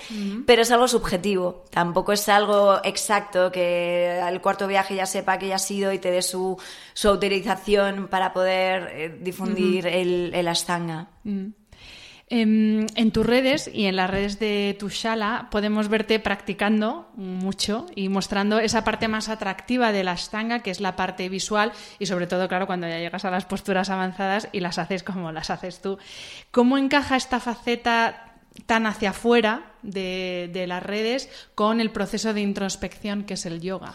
[0.47, 1.65] pero es algo subjetivo.
[1.69, 5.99] Tampoco es algo exacto que al cuarto viaje ya sepa que ya ha sido y
[5.99, 6.57] te dé su,
[6.95, 10.47] su autorización para poder eh, difundir el, el.
[12.29, 18.09] En, tus redes y en las redes de tu shala podemos verte practicando mucho y
[18.09, 22.25] mostrando esa parte más atractiva de la stanga, que es la parte visual y sobre
[22.25, 25.81] todo, claro, cuando ya llegas a las posturas avanzadas y las haces como las haces
[25.81, 25.97] tú.
[26.51, 28.33] ¿Cómo encaja esta faceta
[28.65, 33.59] tan hacia afuera de, de las redes con el proceso de introspección que es el
[33.62, 33.93] yoga?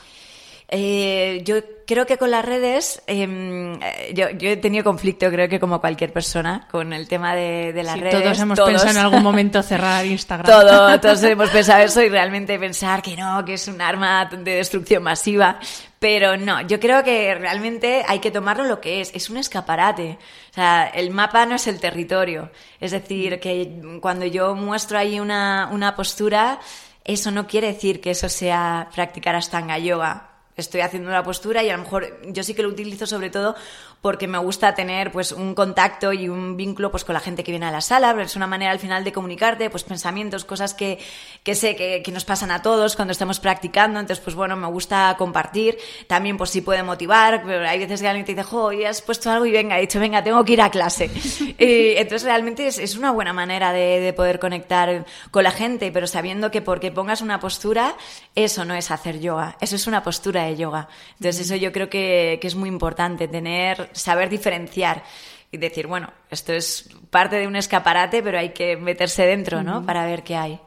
[0.71, 3.81] Eh, yo creo que con las redes, em,
[4.13, 8.23] yo, he tenido conflicto, creo que como cualquier persona, con el tema de, las redes.
[8.23, 10.47] Todos hemos pensado en algún momento cerrar Instagram.
[10.47, 14.57] Todo, todos hemos pensado eso y realmente pensar que no, que es un arma de
[14.57, 15.59] destrucción masiva.
[15.99, 20.19] Pero no, yo creo que realmente hay que tomarlo lo que es, es un escaparate.
[20.51, 22.51] O sea, el mapa no es el territorio.
[22.79, 26.61] Es decir, que cuando yo muestro ahí una, una postura,
[27.05, 30.28] eso no quiere decir que eso sea practicar Ashtanga Yoga
[30.59, 33.55] estoy haciendo una postura y a lo mejor yo sí que lo utilizo sobre todo
[34.01, 37.51] porque me gusta tener pues un contacto y un vínculo pues con la gente que
[37.51, 40.99] viene a la sala, es una manera al final de comunicarte, pues pensamientos, cosas que,
[41.43, 44.69] que sé que, que, nos pasan a todos cuando estamos practicando, entonces pues bueno, me
[44.69, 48.73] gusta compartir, también pues sí puede motivar, pero hay veces que alguien te dice, jo,
[48.73, 51.11] y has puesto algo y venga, he dicho, venga, tengo que ir a clase.
[51.59, 55.91] y entonces realmente es, es, una buena manera de, de poder conectar con la gente,
[55.93, 57.97] pero sabiendo que porque pongas una postura,
[58.35, 60.89] eso no es hacer yoga, eso es una postura de yoga.
[61.19, 65.03] Entonces eso yo creo que, que es muy importante, tener saber diferenciar
[65.51, 69.85] y decir, bueno, esto es parte de un escaparate, pero hay que meterse dentro, ¿no?
[69.85, 70.61] Para ver qué hay.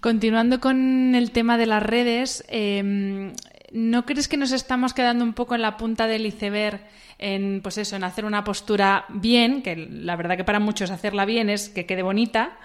[0.00, 3.32] Continuando con el tema de las redes, em,
[3.72, 6.80] ¿no crees que nos estamos quedando un poco en la punta del iceberg
[7.18, 11.24] en, pues eso, en hacer una postura bien, que la verdad que para muchos hacerla
[11.24, 12.58] bien es que quede bonita,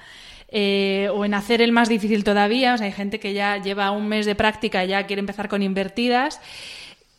[0.49, 3.91] eh, o en hacer el más difícil todavía, o sea, hay gente que ya lleva
[3.91, 6.41] un mes de práctica y ya quiere empezar con invertidas,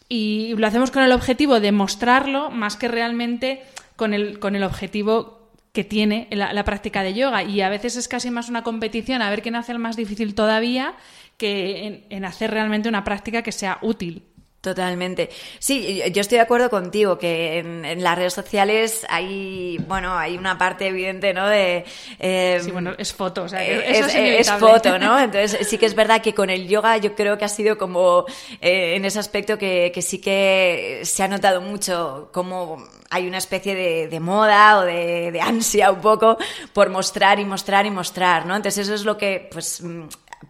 [0.09, 3.63] y lo hacemos con el objetivo de mostrarlo más que realmente
[3.97, 7.43] con el, con el objetivo que tiene la, práctica de yoga.
[7.43, 10.35] Y a veces es casi más una competición a ver quién hace el más difícil
[10.35, 10.95] todavía
[11.37, 14.28] que en hacer realmente una práctica que sea útil.
[14.61, 15.31] Totalmente.
[15.61, 20.59] Sí, yo estoy de acuerdo contigo que en, las redes sociales hay, bueno, hay una
[20.59, 21.47] parte evidente, ¿no?
[21.47, 21.85] De
[22.19, 25.17] eh, sí, bueno, es foto, o sea, es, es, foto, ¿no?
[25.17, 28.25] Entonces sí que es verdad que con el yoga yo creo que ha sido como
[28.61, 33.39] eh, en ese aspecto que, que, sí que se ha notado mucho como hay una
[33.39, 36.37] especie de, de moda o de, de, ansia un poco
[36.73, 38.57] por mostrar y mostrar y mostrar, ¿no?
[38.57, 39.83] Entonces eso es lo que, pues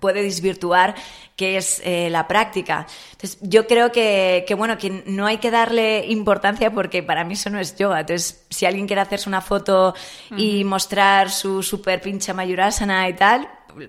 [0.01, 0.94] puede desvirtuar
[1.37, 2.87] qué es eh, la práctica.
[3.12, 7.35] Entonces, yo creo que, que, bueno, que no hay que darle importancia porque para mí
[7.35, 8.01] eso no es yoga.
[8.01, 9.94] Entonces, si alguien quiere hacerse una foto
[10.37, 13.48] y mostrar su super pincha mayurasana y tal,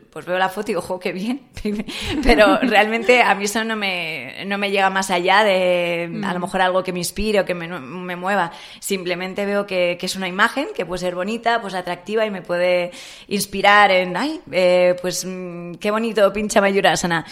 [0.10, 1.48] pues veo la foto y digo, ojo, qué bien.
[2.24, 6.40] Pero realmente a mí eso no me, no me llega más allá de a lo
[6.40, 6.42] mm.
[6.42, 8.52] mejor algo que me inspire o que me, me mueva.
[8.80, 12.42] Simplemente veo que, que, es una imagen que puede ser bonita, pues atractiva y me
[12.42, 12.92] puede
[13.28, 17.26] inspirar en, ay, eh, pues mm, qué bonito pincha mayurasana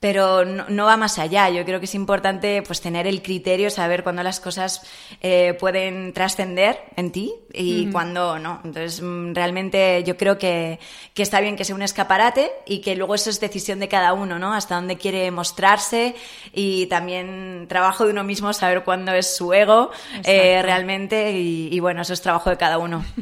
[0.00, 1.50] pero no, va más allá.
[1.50, 4.82] Yo creo que es importante pues tener el criterio, saber cuándo las cosas
[5.20, 8.62] eh, pueden trascender en ti y cuándo no.
[8.64, 10.80] Entonces, mm, realmente yo creo que,
[11.12, 14.14] que, está bien que sea un escaparate y que luego eso es decisión de cada
[14.14, 14.54] uno, ¿no?
[14.54, 16.16] Hasta dónde quiere mostrarse
[16.54, 19.90] y también trabajo de uno mismo, saber cuándo es su ego
[20.24, 23.04] eh, realmente y, y bueno, eso es trabajo de cada uno.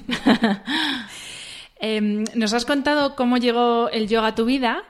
[1.80, 4.82] Em, nos has contado cómo llegó el yoga a tu vida,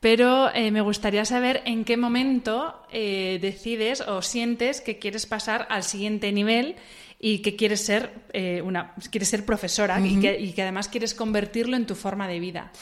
[0.00, 5.66] pero eh, me gustaría saber en qué momento eh, decides o sientes que quieres pasar
[5.70, 6.76] al siguiente nivel
[7.18, 11.86] y que quieres ser eh, una quieres ser profesora y, que, además quieres convertirlo en
[11.86, 12.72] tu forma de vida.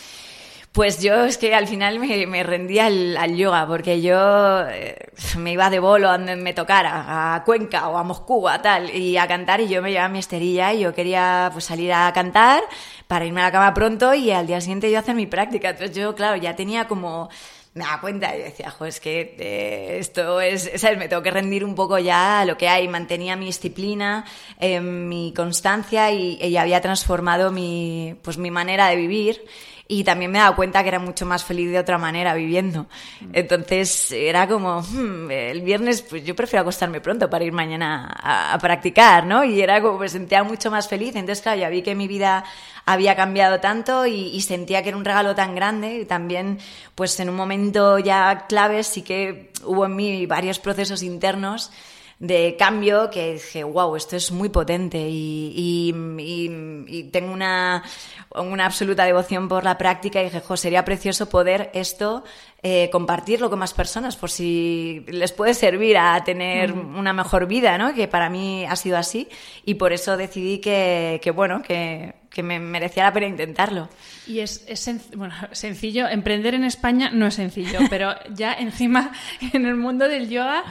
[0.75, 4.97] Pues yo es que al final me, me rendí al, yoga, porque yo eh,
[5.39, 8.91] me iba de bolo a donde me tocara, a Cuenca o a Moscú, a tal,
[8.91, 12.13] y a cantar, y yo me llevaba mi esterilla y yo quería pues salir a
[12.13, 12.65] cantar
[13.07, 15.71] para irme a la cama pronto y al día siguiente yo hacer mi práctica.
[15.71, 17.31] Entonces yo, claro, ya tenía como
[17.75, 20.99] me daba cuenta y decía, jo, es que eh, esto es, ¿sabes?
[20.99, 22.89] Me tengo que rendir un poco ya a lo que hay.
[22.89, 24.25] Mantenía mi disciplina,
[24.59, 29.45] eh, mi constancia y, y, había transformado mi, pues mi manera de vivir
[29.87, 32.87] y también me dado cuenta que era mucho más feliz de otra manera viviendo.
[33.33, 38.59] Entonces era como, hmm, el viernes pues yo prefiero acostarme pronto para ir mañana a,
[38.59, 39.45] practicar, ¿no?
[39.45, 41.15] Y era como, me sentía mucho más feliz.
[41.17, 42.45] Entonces, claro, ya vi que mi vida
[42.87, 46.59] había cambiado tanto y, y, sentía que era un regalo tan grande y también
[46.95, 51.71] pues en un momento ya clave sí que hubo en mí varios procesos internos
[52.19, 55.93] de cambio que dije, wow, esto es muy potente y,
[57.13, 57.83] tengo una,
[58.35, 62.25] una, absoluta devoción por la práctica y dije, jo, sería precioso poder esto
[62.63, 67.77] eh, compartirlo con más personas por si les puede servir a tener una mejor vida,
[67.79, 67.95] ¿no?
[67.95, 69.29] Que para mí ha sido así
[69.65, 73.89] y por eso decidí que, que bueno, que, que me merecía la pena intentarlo.
[74.27, 79.13] Y es, es bueno, sencillo, emprender en España no es sencillo, pero ya encima
[79.53, 80.65] en el mundo del yoga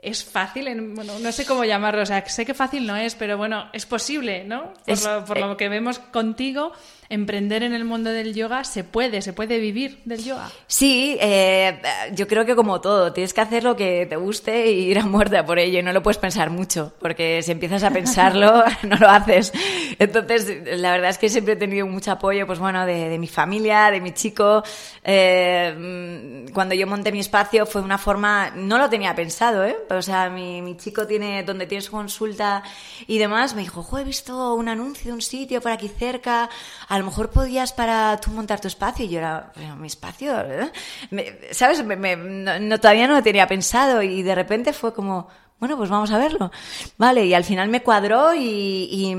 [0.00, 3.14] es fácil, en, bueno, no sé cómo llamarlo, o sea, sé que fácil no es,
[3.14, 4.74] pero bueno, es posible, ¿no?
[5.26, 6.72] Por, lo, eh, que vemos contigo,
[7.10, 10.50] emprender en el mundo del yoga se puede, se puede vivir del yoga.
[10.66, 11.80] Sí, eh,
[12.12, 15.06] yo creo que como todo, tienes que hacer lo que te guste y ir a
[15.06, 18.96] muerte por ello y no lo puedes pensar mucho, porque si empiezas a pensarlo, no
[18.96, 19.52] lo haces.
[19.98, 23.28] Entonces, la verdad es que siempre he tenido mucho apoyo, pues bueno, de, de mi
[23.28, 24.62] familia, de mi chico.
[25.02, 29.76] Eh, cuando yo monté mi espacio fue de una forma, no lo tenía pensado, ¿eh?
[29.88, 32.62] O sea, mi, mi chico tiene, donde tiene su consulta
[33.06, 36.50] y demás, me dijo, jo, he visto un anuncio de un sitio por aquí cerca,
[36.88, 39.04] a lo mejor podías para tú montar tu espacio.
[39.04, 40.34] Y yo era, mi espacio,
[41.52, 41.84] ¿sabes?
[41.84, 46.18] no, todavía no lo tenía pensado y de repente fue como, bueno, pues vamos a
[46.18, 46.50] verlo.
[46.96, 49.14] Vale, y al final me cuadró y,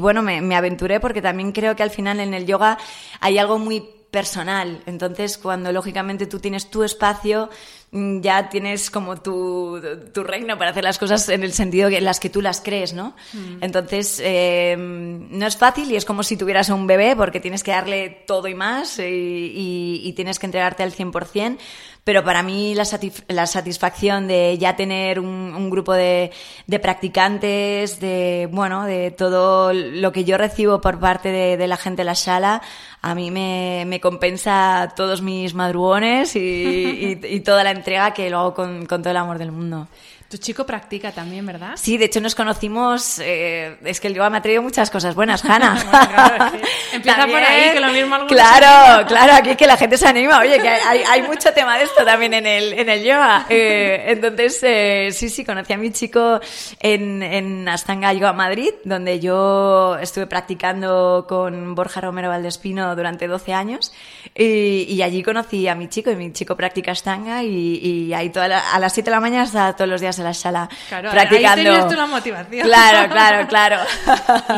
[0.00, 2.78] bueno, me, me, aventuré porque también creo que al final en el yoga
[3.20, 4.82] hay algo muy personal.
[4.86, 7.50] Entonces, cuando lógicamente tú tienes tu espacio,
[7.92, 9.80] ya tienes como tu,
[10.14, 12.92] tu, reino para hacer las cosas en el sentido en las que tú las crees,
[12.92, 13.16] ¿no?
[13.32, 13.64] Mm.
[13.64, 17.72] Entonces, eh, no es fácil y es como si tuvieras un bebé porque tienes que
[17.72, 21.58] darle todo y más y, y, y tienes que entregarte al 100%,
[22.04, 22.84] pero para mí la,
[23.28, 26.32] la satisfacción de ya tener un, grupo de,
[26.66, 32.00] de, practicantes, de, bueno, de todo lo que yo recibo por parte de, la gente
[32.00, 32.62] de la sala,
[33.02, 38.38] a mí me, me compensa todos mis madrugones y, y, toda la entrega que lo
[38.38, 39.88] hago con, con todo el amor del mundo.
[40.30, 41.72] Tu chico practica también, ¿verdad?
[41.74, 45.16] Sí, de hecho nos conocimos, eh, es que el yoga me ha traído muchas cosas
[45.16, 45.74] buenas, Hanna.
[46.92, 50.60] empieza por ahí, que lo mismo Claro, claro, aquí que la gente se anima, oye,
[50.60, 53.46] que hay, hay, mucho tema de esto también en el, en el yoga.
[53.48, 56.38] Eh, entonces, eh, sí, sí, conocí a mi chico
[56.78, 63.52] en, en Astanga Yoga Madrid, donde yo estuve practicando con Borja Romero Valdespino durante 12
[63.52, 63.92] años
[64.36, 68.30] y, y allí conocí a mi chico y mi chico practica Astanga y, y ahí
[68.30, 71.10] toda a las 7 de la mañana hasta todos los días en la sala claro,
[71.10, 71.48] practicando.
[71.48, 72.66] Ahí tenías tú la motivación.
[72.66, 73.76] Claro, claro, claro.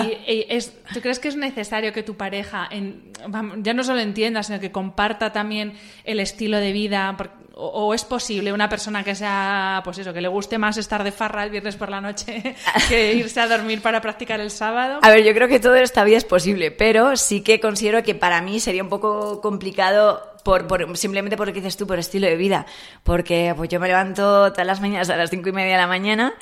[0.03, 3.13] y, es, ¿Tú crees que es necesario que tu pareja en,
[3.59, 7.17] ya no solo entienda, sino que comparta también el estilo de vida?
[7.55, 11.13] O, es posible una persona que sea, pues eso, que le guste más estar de
[11.13, 12.57] farra el viernes por la noche
[12.89, 15.01] que irse a dormir para practicar el sábado?
[15.03, 18.15] A ver, yo creo que todo esta vida es posible, pero sí que considero que
[18.15, 21.99] para mí sería un poco complicado por, por, simplemente por lo que dices tú, por
[21.99, 22.67] estilo de vida.
[23.03, 25.87] Porque pues yo me levanto todas las mañanas a las cinco y media de la
[25.87, 26.35] mañana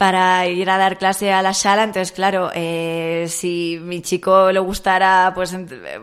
[0.00, 1.82] para ir a dar clase a la sala.
[1.84, 5.54] Entonces, claro, eh, si mi chico le gustara, pues,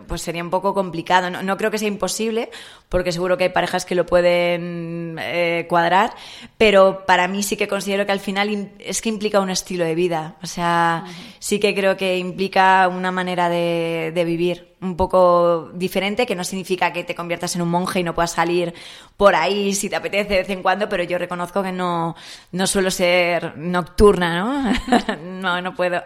[0.07, 1.31] pues sería un poco complicado.
[1.31, 2.51] No, no, creo que sea imposible,
[2.89, 6.13] porque seguro que hay parejas que lo pueden eh, cuadrar,
[6.59, 9.95] pero para mí sí que considero que al final es que implica un estilo de
[9.95, 10.35] vida.
[10.43, 11.05] O sea,
[11.39, 16.43] sí que creo que implica una manera de, de vivir un poco diferente, que no
[16.43, 18.73] significa que te conviertas en un monje y no puedas salir
[19.15, 22.15] por ahí si te apetece de vez en cuando, pero yo reconozco que no,
[22.51, 24.73] no suelo ser nocturna, ¿no?
[25.41, 26.03] no, no puedo.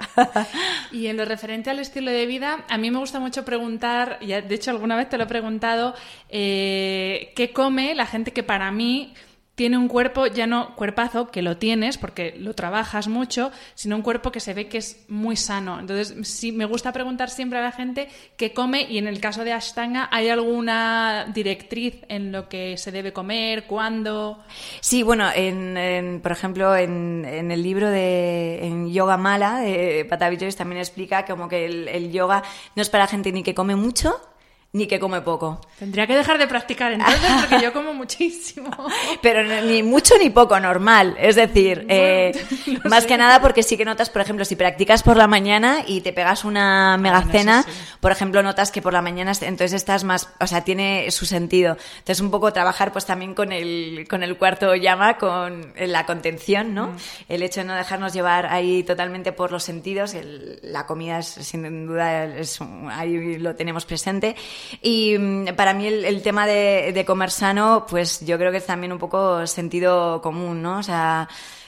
[0.91, 4.27] y en lo referente al estilo de vida, a mí me gusta mucho preguntar, y
[4.27, 5.93] de hecho alguna vez te lo he preguntado,
[6.29, 9.13] eh, ¿qué come la gente que para mí
[9.61, 14.01] tiene un cuerpo, ya no cuerpazo, que lo tienes porque lo trabajas mucho, sino un
[14.01, 15.79] cuerpo que se ve que es muy sano.
[15.79, 19.43] Entonces, sí, me gusta preguntar siempre a la gente qué come y en el caso
[19.43, 24.39] de Ashtanga, ¿hay alguna directriz en lo que se debe comer, cuándo?
[24.79, 31.23] Sí, bueno, en, por ejemplo, en, el libro de Yoga Mala de Patavi también explica
[31.23, 32.41] como que el, el yoga
[32.75, 34.19] no es para gente ni que come mucho,
[34.73, 35.59] ni que come poco.
[35.77, 38.71] Tendría que dejar de practicar entonces porque yo como muchísimo.
[39.21, 41.17] Pero ni mucho ni poco, normal.
[41.19, 42.31] Es decir, eh,
[42.85, 45.99] más que nada porque sí que notas, por ejemplo, si practicas por la mañana y
[46.01, 47.65] te pegas una megacena,
[47.99, 51.75] por ejemplo, notas que por la mañana entonces estás más, o sea, tiene su sentido.
[51.99, 56.73] Entonces un poco trabajar pues también con el, con el cuarto llama, con la contención,
[56.73, 56.87] ¿no?
[56.87, 56.97] Mm.
[57.27, 60.15] El hecho de no dejarnos llevar ahí totalmente por los sentidos,
[60.61, 64.35] la comida es sin duda, es, ahí lo tenemos presente.
[64.81, 68.91] Y mm, para mí el, tema de, comer sano, pues yo creo que es también
[68.91, 70.79] un poco sentido común, ¿no?
[70.79, 71.27] O sea,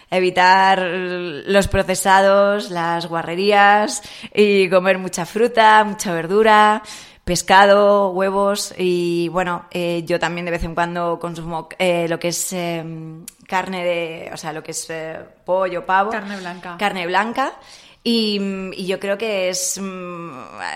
[0.09, 4.01] evitar los procesados, las guarrerías
[4.33, 6.83] y comer mucha fruta, mucha verdura,
[7.23, 12.29] pescado, huevos y bueno, eh, yo también de vez en cuando consumo eh, lo que
[12.29, 16.11] es em, carne de, o sea, lo que es eh, pollo, pavo.
[16.11, 16.75] Carne blanca.
[16.77, 17.53] Carne blanca.
[18.05, 20.31] Y, yo creo que es, mm,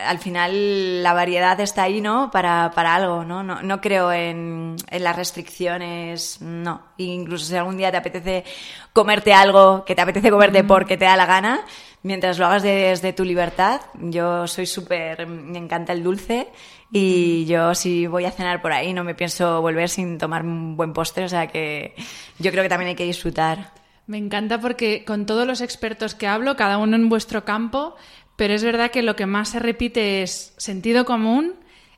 [0.05, 2.31] al final, la variedad está ahí, ¿no?
[2.31, 3.43] Para, para algo, ¿no?
[3.43, 3.61] ¿no?
[3.61, 6.81] No, creo en, en, las restricciones, no.
[6.97, 8.45] Incluso si algún día te apetece
[8.93, 11.65] comerte algo que te apetece comerte porque te da la gana,
[12.03, 16.47] mientras lo hagas desde tu libertad, yo soy súper, me encanta el dulce
[16.91, 20.77] y yo si voy a cenar por ahí no me pienso volver sin tomar un
[20.77, 21.93] buen postre, o sea que
[22.39, 23.73] yo creo que también hay que disfrutar.
[24.07, 27.95] Me encanta porque con todos los expertos que hablo, cada uno en vuestro campo,
[28.37, 31.55] pero es verdad que lo que más se repite es sentido común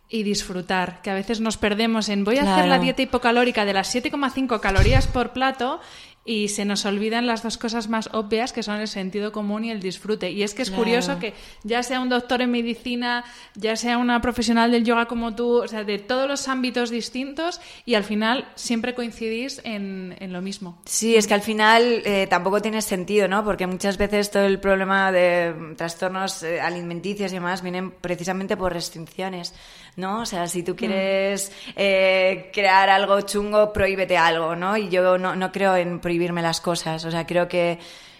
[0.09, 3.73] y disfrutar, que a veces nos perdemos en voy a hacer la dieta hipocalórica de
[3.73, 5.79] las 7,5 calorías por plato
[6.25, 9.71] y se nos olvidan las dos cosas más obvias que son el sentido común y
[9.71, 10.31] el disfrute.
[10.31, 13.23] Y es que es curioso que ya sea un doctor en medicina,
[13.55, 17.61] ya sea una profesional del yoga como tú, o sea, de todos los ámbitos distintos
[17.85, 20.77] y al final siempre coincidís en, lo mismo.
[20.85, 23.43] Sí, es que al final eh, tampoco tiene sentido, ¿no?
[23.43, 28.73] Porque muchas veces todo el problema de trastornos eh, alimenticios y demás vienen precisamente por
[28.73, 29.53] restricciones.
[29.99, 30.21] ¿No?
[30.21, 30.75] O sea, si tú mm.
[30.75, 34.77] quieres eh, crear algo chungo, prohíbete algo, ¿no?
[34.77, 37.77] Y yo no, no creo en prohibirme las cosas, o sea, creo que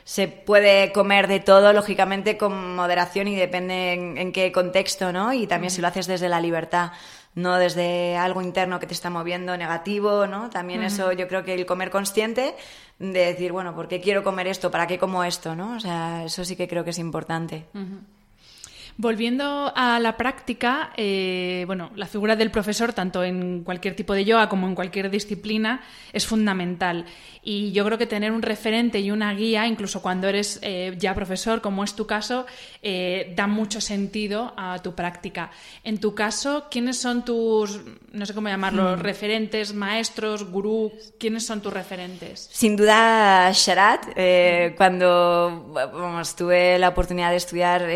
[0.10, 5.34] se puede comer de todo, lógicamente, con moderación y depende en, qué contexto, ¿no?
[5.34, 6.94] Y también si lo haces desde la libertad,
[7.36, 10.50] no desde algo interno que te está moviendo negativo, ¿no?
[10.50, 12.56] También eso, yo creo que el comer consciente,
[12.98, 14.72] de decir, bueno, ¿por qué quiero comer esto?
[14.72, 15.56] ¿Para qué como esto?
[15.56, 15.76] ¿no?
[15.76, 17.66] O sea, eso sí que creo que es importante.
[19.02, 24.26] Volviendo a la práctica, eh, bueno, la figura del profesor, tanto en cualquier tipo de
[24.26, 25.80] yoga como en cualquier disciplina,
[26.12, 27.06] es fundamental.
[27.42, 31.16] Y yo creo que tener un referente y una guía, incluso cuando eres eh, ya
[31.16, 32.46] profesor, como es tu caso,
[32.82, 35.50] eh, da mucho sentido a tu práctica.
[35.86, 37.80] En tu caso, ¿quiénes son tus,
[38.12, 39.02] no sé cómo llamarlos, hmm.
[39.02, 40.92] referentes, maestros, gurú?
[41.18, 42.50] ¿Quiénes son tus referentes?
[42.52, 44.08] Sin duda, Sharat.
[44.76, 47.88] cuando vamos, tuve la oportunidad de estudiar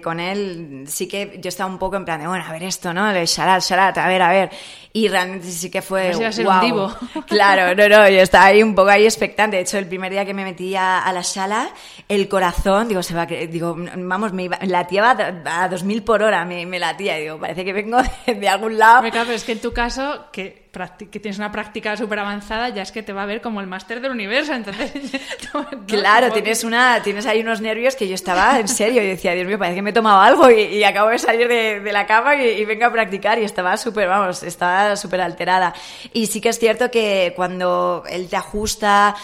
[0.00, 0.43] con él,
[0.86, 3.10] sí que yo estaba un poco en plan de, bueno, a ver esto, ¿no?
[3.10, 4.50] El Sharat, Sharat, a ver, a ver.
[4.92, 6.12] Y realmente sí que fue.
[6.14, 6.90] wow.
[7.26, 9.56] Claro, no, no, yo estaba ahí un poco ahí expectante.
[9.56, 11.70] De hecho, el primer día que me metí a, la sala,
[12.08, 16.64] el corazón, digo, se va, digo, vamos, me iba, latía a, 2000 por hora, me,
[16.66, 17.16] me latía.
[17.16, 19.02] Digo, parece que vengo de, algún lado.
[19.02, 20.63] Me cago, es que en tu caso, que
[21.10, 23.66] que tienes una práctica súper avanzada, ya es que te va a ver como el
[23.66, 24.52] máster del universo.
[24.52, 24.92] Entonces,
[25.86, 29.46] claro, tienes, una, tienes ahí unos nervios que yo estaba en serio y decía, Dios
[29.46, 32.64] mío, parece que me he tomado algo y, acabo de salir de, la cama y,
[32.64, 35.74] vengo a practicar y estaba súper, vamos, estaba súper alterada.
[36.12, 39.14] Y sí que es cierto que cuando él te ajusta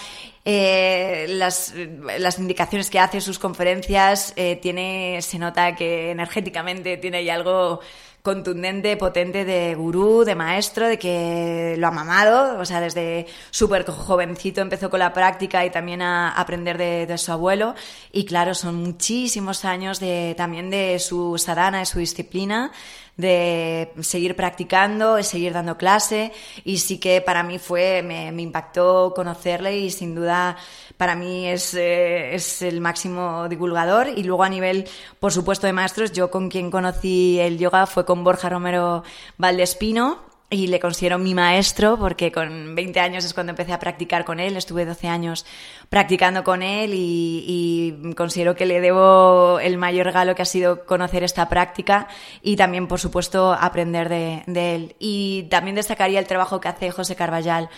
[0.44, 1.74] eh, las,
[2.18, 7.80] las, indicaciones que hace, sus conferencias, eh, tiene, se nota que energéticamente tiene ahí algo
[8.22, 13.84] contundente, potente de gurú, de maestro, de que lo ha mamado, o sea, desde súper
[13.86, 17.74] jovencito empezó con la práctica y también a aprender de, su abuelo.
[18.12, 22.72] Y claro, son muchísimos años de, también de su sadhana, de su disciplina,
[23.20, 26.32] de seguir practicando, seguir dando clase.
[26.64, 30.56] Y sí que para mí fue, me, me impactó conocerle y sin duda
[30.96, 34.08] para mí es, eh, es, el máximo divulgador.
[34.08, 34.86] Y luego a nivel,
[35.18, 39.02] por supuesto, de maestros, yo con quien conocí el yoga fue con Borja Romero
[39.38, 44.24] Valdespino, y le considero mi maestro porque con 20 años es cuando empecé a practicar
[44.24, 45.46] con él, estuve 12 años
[45.88, 51.22] practicando con él y, considero que le debo el mayor regalo que ha sido conocer
[51.22, 52.08] esta práctica
[52.42, 54.96] y también, por supuesto, aprender de, él.
[54.98, 57.70] Y también destacaría el trabajo que hace José Carballal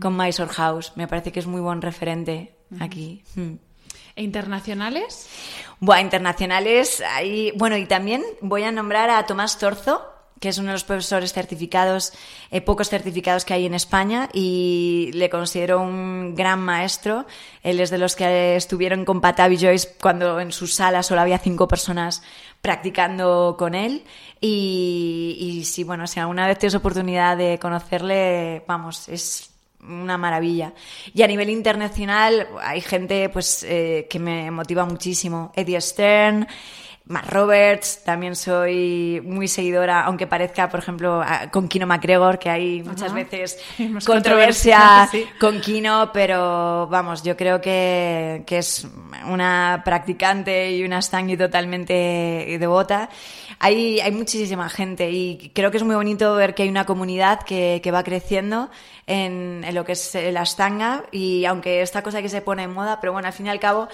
[0.00, 3.22] con Mysore House, me parece que es muy buen referente aquí.
[3.34, 3.54] Mm.
[4.16, 5.28] ¿E internacionales?
[5.80, 10.13] Bueno, internacionales, ahí, bueno, y también voy a nombrar a Tomás Torzo,
[10.44, 12.12] que es uno de los profesores certificados,
[12.50, 17.24] eh, pocos certificados que hay en España y le considero un gran maestro.
[17.62, 21.38] Él es de los que estuvieron con Patavi Joyce cuando en su sala solo había
[21.38, 22.22] cinco personas
[22.60, 24.04] practicando con él
[24.38, 29.48] y, y si bueno si alguna vez tienes oportunidad de conocerle vamos es
[29.80, 30.74] una maravilla.
[31.14, 35.52] Y a nivel internacional hay gente pues eh, que me motiva muchísimo.
[35.56, 36.46] Eddie Stern,
[37.06, 42.82] Matt Roberts, también soy muy seguidora, aunque parezca, por ejemplo, con Kino McGregor, que hay
[42.82, 43.58] muchas veces
[44.06, 48.88] controversia con Kino, pero vamos, yo creo que, que es
[49.26, 53.10] una practicante y una stangy totalmente devota.
[53.58, 57.42] Hay, hay muchísima gente y creo que es muy bonito ver que hay una comunidad
[57.42, 58.70] que, que va creciendo
[59.06, 62.72] en, en, lo que es la Ashtanga y aunque esta cosa que se pone en
[62.72, 63.88] moda, pero bueno, al fin y al cabo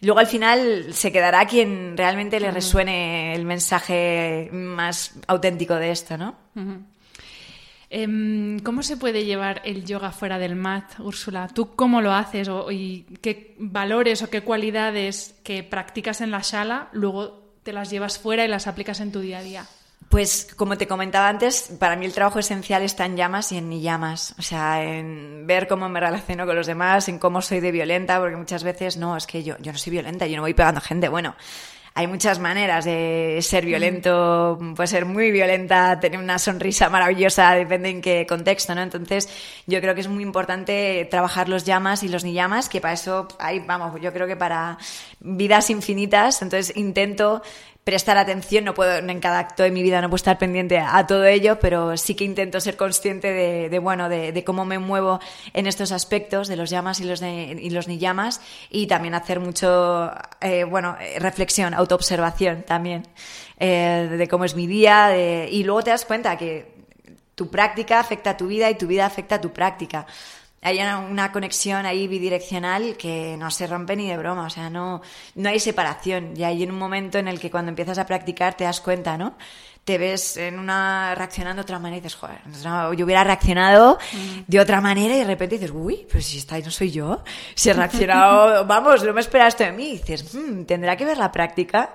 [0.00, 6.16] Luego al final se quedará quien realmente le resuene el mensaje más auténtico de esto,
[6.16, 6.36] ¿no?
[7.90, 11.48] Em, ¿Cómo se puede llevar el yoga fuera del mat, Úrsula?
[11.48, 16.90] ¿Tú cómo lo haces y qué valores o qué cualidades que practicas en la sala
[16.92, 19.66] luego te las llevas fuera y las aplicas en tu día a día?
[20.08, 23.68] Pues como te comentaba antes, para mí el trabajo esencial está en llamas y en
[23.68, 24.34] ni llamas.
[24.38, 28.18] O sea, en ver cómo me relaciono con los demás, en cómo soy de violenta,
[28.18, 30.80] porque muchas veces no, es que yo, yo no soy violenta, yo no voy pegando
[30.80, 31.08] gente.
[31.08, 31.36] Bueno,
[31.98, 37.88] hay muchas maneras de ser violento, puede ser muy violenta, tener una sonrisa maravillosa, depende
[37.90, 38.82] en qué contexto, ¿no?
[38.82, 39.28] Entonces,
[39.66, 42.94] yo creo que es muy importante trabajar los llamas y los ni llamas, que para
[42.94, 44.78] eso hay, vamos, yo creo que para
[45.18, 47.42] vidas infinitas, entonces intento
[47.88, 51.06] prestar atención, no puedo, en cada acto de mi vida no puedo estar pendiente a,
[51.06, 55.20] todo ello, pero sí que intento ser consciente de, bueno, de, cómo me muevo
[55.54, 59.40] en estos aspectos, de los llamas y los, y los ni llamas, y también hacer
[59.40, 60.10] mucho,
[60.42, 63.04] eh, bueno, reflexión, autoobservación también,
[63.58, 65.16] eh, de cómo es mi día,
[65.48, 66.70] y luego te das cuenta que
[67.34, 70.04] tu práctica afecta a tu vida y tu vida afecta a tu práctica
[70.60, 75.02] hay una, conexión ahí bidireccional que no se rompe ni de broma, o sea, no,
[75.36, 76.34] no hay separación.
[76.36, 79.36] Y hay un momento en el que cuando empiezas a practicar te das cuenta, ¿no?
[79.84, 82.40] Te ves en una reaccionando de otra manera y dices, joder,
[82.96, 83.98] yo hubiera reaccionado
[84.46, 87.22] de otra manera y de repente dices, uy, pero si está ahí no soy yo.
[87.54, 89.90] Si he reaccionado, vamos, no me esperas esto de mí.
[89.90, 91.94] Y dices, hmm, tendrá que ver la práctica.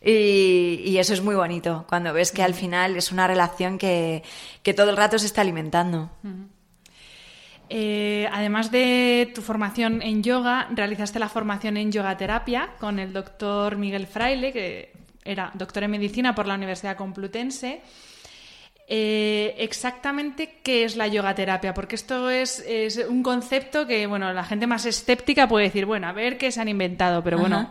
[0.00, 4.22] Y, y, eso es muy bonito, cuando ves que al final es una relación que,
[4.62, 6.10] que todo el rato se está alimentando.
[6.22, 6.55] Mm.
[7.68, 13.12] Eh, además de tu formación en yoga, realizaste la formación en yoga terapia con el
[13.12, 14.92] doctor Miguel Fraile, que
[15.24, 17.82] era doctor en medicina por la Universidad Complutense.
[18.88, 22.64] Eh, exactamente qué es la yoga terapia, porque esto es,
[23.08, 26.60] un concepto que, bueno, la gente más escéptica puede decir, bueno, a ver qué se
[26.60, 27.68] han inventado, pero bueno,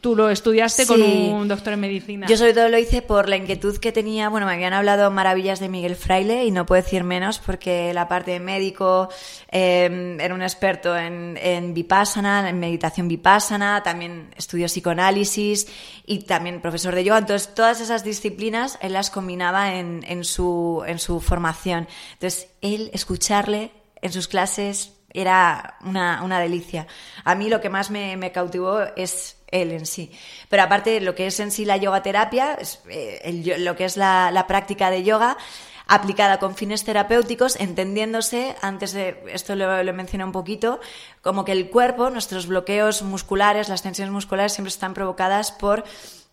[0.00, 2.26] tú lo estudiaste con un doctor en medicina.
[2.28, 5.60] Yo sobre todo lo hice por la inquietud que tenía, bueno, me habían hablado maravillas
[5.60, 9.10] de Miguel Fraile y no puedo decir menos porque la parte de médico
[9.50, 15.66] em, era un experto en, en vipassana, en meditación vipassana, también estudió psicoanálisis
[16.06, 20.53] y también profesor de yoga, entonces todas esas disciplinas él las combinaba en, en su
[20.86, 21.88] en su formación.
[22.14, 26.86] Entonces, él, escucharle en sus clases era una, delicia.
[27.24, 30.10] A mí lo que más me, cautivó es él en sí.
[30.48, 32.58] Pero aparte, lo que es en sí la yoga terapia,
[32.90, 35.38] eh, lo que es la, práctica de yoga,
[35.86, 40.80] aplicada con fines terapéuticos, entendiéndose, antes de, esto lo, lo mencioné un poquito,
[41.22, 45.84] como que el cuerpo, nuestros bloqueos musculares, las tensiones musculares siempre están provocadas por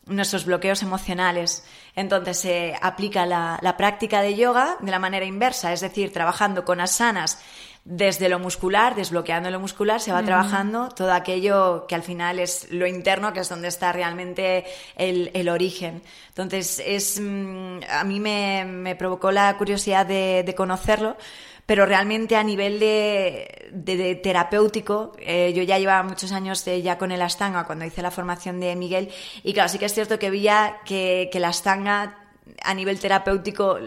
[0.05, 1.63] nuestros bloqueos emocionales.
[1.95, 6.81] Entonces se aplica la, práctica de yoga de la manera inversa, es decir, trabajando con
[6.81, 7.39] asanas
[7.83, 12.71] desde lo muscular, desbloqueando lo muscular, se va trabajando todo aquello que al final es
[12.71, 16.03] lo interno, que es donde está realmente el, origen.
[16.29, 21.17] Entonces, es, mm, a mí me, provocó la curiosidad de conocerlo
[21.66, 27.22] pero realmente a nivel de, terapéutico, eh, yo ya llevaba muchos años ya con el
[27.22, 29.09] Astanga cuando hice la formación de Miguel
[29.43, 32.18] y claro, sí que es cierto que veía que, que el Astanga
[32.64, 33.78] a nivel terapéutico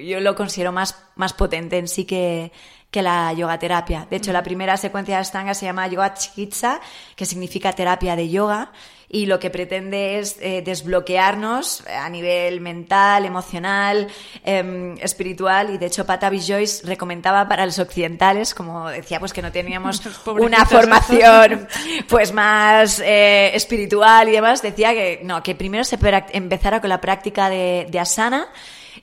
[0.00, 2.52] yo lo considero más, más potente en sí que,
[2.92, 4.06] que la yoga terapia.
[4.08, 6.80] De hecho, la primera secuencia de Astanga se llama Yoga Chikitsa,
[7.16, 8.70] que significa terapia de yoga
[9.14, 14.08] y lo que pretende es eh, desbloquearnos a nivel mental, emocional,
[14.42, 19.42] em, espiritual y de hecho Patavi Joyce recomendaba para los occidentales, como decía, pues que
[19.42, 21.68] no teníamos una formación
[22.08, 25.98] pues más eh, espiritual y demás, decía que no, que primero se
[26.32, 28.48] empezara con la práctica de, de asana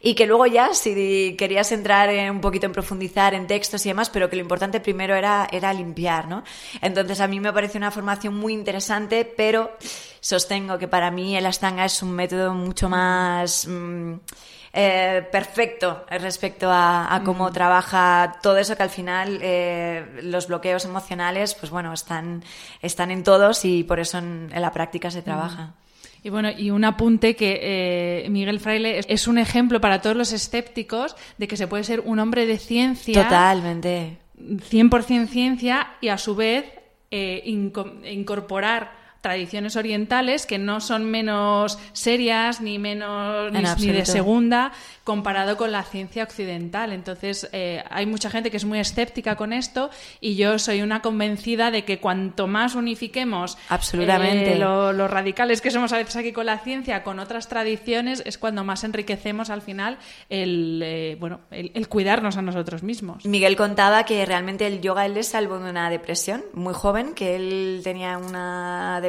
[0.01, 3.89] y que luego ya si querías entrar en, un poquito en profundizar en textos y
[3.89, 6.43] demás, pero que lo importante primero era, era limpiar, ¿no?
[6.81, 9.71] Entonces a mí me parece una formación muy interesante, pero
[10.19, 13.67] sostengo que para mí el Astanga es un método mucho más...
[13.67, 14.15] Mm,
[14.71, 21.55] eh, perfecto respecto a, cómo trabaja todo eso que al final eh, los bloqueos emocionales,
[21.55, 22.43] pues bueno, están,
[22.81, 25.73] están en todos y por eso en, la práctica se trabaja.
[26.23, 27.59] Y bueno, y un apunte que
[28.25, 32.01] eh, Miguel Fraile es, un ejemplo para todos los escépticos de que se puede ser
[32.01, 33.23] un hombre de ciencia.
[33.23, 34.17] Totalmente.
[34.37, 36.65] 100% ciencia y a su vez
[37.11, 44.71] incorporar tradiciones orientales que no son menos serias ni menos ni, de segunda
[45.03, 46.93] comparado con la ciencia occidental.
[46.93, 49.89] Entonces eh, hay mucha gente que es muy escéptica con esto
[50.21, 55.71] y yo soy una convencida de que cuanto más unifiquemos absolutamente eh, los radicales que
[55.71, 59.61] somos a veces aquí con la ciencia con otras tradiciones es cuando más enriquecemos al
[59.61, 59.97] final
[60.29, 63.25] el eh, bueno el, cuidarnos a nosotros mismos.
[63.25, 67.35] Miguel contaba que realmente el yoga él le salvó de una depresión muy joven que
[67.35, 69.08] él tenía una depresión,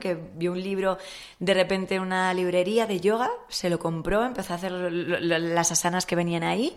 [0.00, 0.98] que vio un libro
[1.38, 6.06] de repente en una librería de yoga, se lo compró, empezó a hacer las asanas
[6.06, 6.74] que venían ahí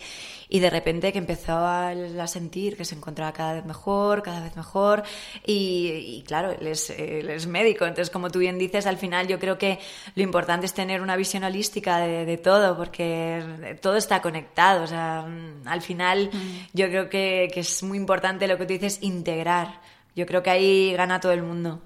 [0.50, 1.94] y de repente que empezó a,
[2.28, 5.04] sentir que se encontraba cada vez mejor, cada vez mejor
[5.46, 9.80] y, claro, él es, médico, entonces como tú bien dices, al final yo creo que
[10.16, 15.26] lo importante es tener una visión holística de, todo porque todo está conectado, o sea,
[15.66, 16.68] al final mm.
[16.74, 19.80] yo creo que, es muy importante lo que tú dices, integrar.
[20.16, 21.82] Yo creo que ahí gana todo el mundo.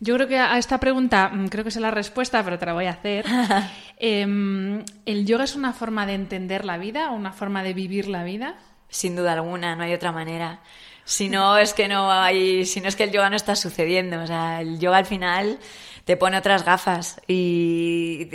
[0.00, 2.72] Yo creo que a esta pregunta, mm, creo que es la respuesta, pero te la
[2.72, 3.24] voy a hacer.
[4.00, 8.22] Em, ¿El yoga es una forma de entender la vida, una forma de vivir la
[8.22, 8.54] vida?
[8.88, 10.60] Sin duda alguna, no hay otra manera.
[11.04, 14.22] Si no es que no hay, si no es que el yoga no está sucediendo.
[14.22, 15.58] O sea, el yoga al final
[16.04, 18.26] te pone otras gafas y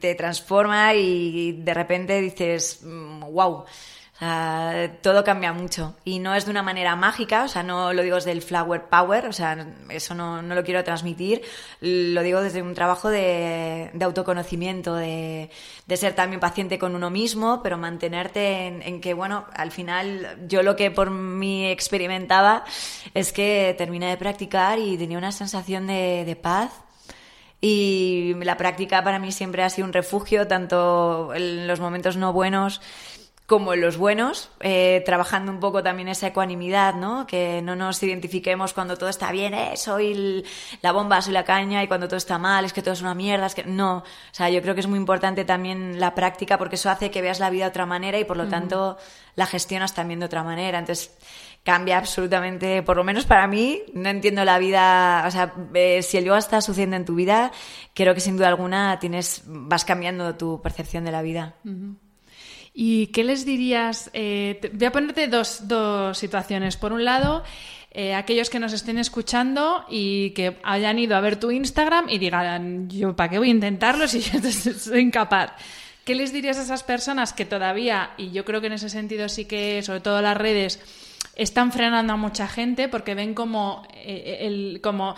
[0.00, 3.64] te transforma y de repente dices, wow
[4.22, 5.96] mm, todo cambia mucho.
[6.04, 8.84] Y no es de una manera mágica, o sea, no lo digo desde el flower
[8.84, 11.42] power, o sea, eso no, lo quiero transmitir,
[11.80, 15.50] lo digo desde un trabajo de, autoconocimiento, de,
[15.94, 20.76] ser también paciente con uno mismo, pero mantenerte en, que, bueno, al final yo lo
[20.76, 22.64] que por mí experimentaba
[23.14, 26.72] es que terminé de practicar y tenía una sensación de, de paz.
[27.64, 32.32] Y la práctica para mí siempre ha sido un refugio, tanto en los momentos no
[32.32, 32.80] buenos
[33.52, 37.26] como en los buenos, eh, trabajando un poco también esa ecuanimidad, ¿no?
[37.26, 40.42] Que no nos identifiquemos cuando todo está bien, eh, soy
[40.80, 43.14] la bomba, soy la caña, y cuando todo está mal, es que todo es una
[43.14, 43.98] mierda, es que no.
[43.98, 47.20] O sea, yo creo que es muy importante también la práctica porque eso hace que
[47.20, 48.96] veas la vida de otra manera y por lo tanto
[49.36, 50.78] la gestionas también de otra manera.
[50.78, 51.14] Entonces,
[51.62, 56.16] cambia absolutamente, por lo menos para mí, no entiendo la vida, o sea, eh, si
[56.16, 57.52] el yoga está sucediendo en tu vida,
[57.92, 61.56] creo que sin duda alguna tienes, vas cambiando tu percepción de la vida.
[62.74, 64.10] ¿Y qué les dirías?
[64.14, 66.76] Eh, voy a ponerte dos, dos situaciones.
[66.76, 67.44] Por un lado,
[67.90, 72.18] eh, aquellos que nos estén escuchando y que hayan ido a ver tu Instagram y
[72.18, 74.40] digan, yo, ¿para qué voy a intentarlo si yo
[74.78, 75.52] soy incapaz?
[76.04, 79.28] ¿Qué les dirías a esas personas que todavía, y yo creo que en ese sentido
[79.28, 80.80] sí que, sobre todo las redes,
[81.36, 85.14] están frenando a mucha gente porque ven como, eh, el, como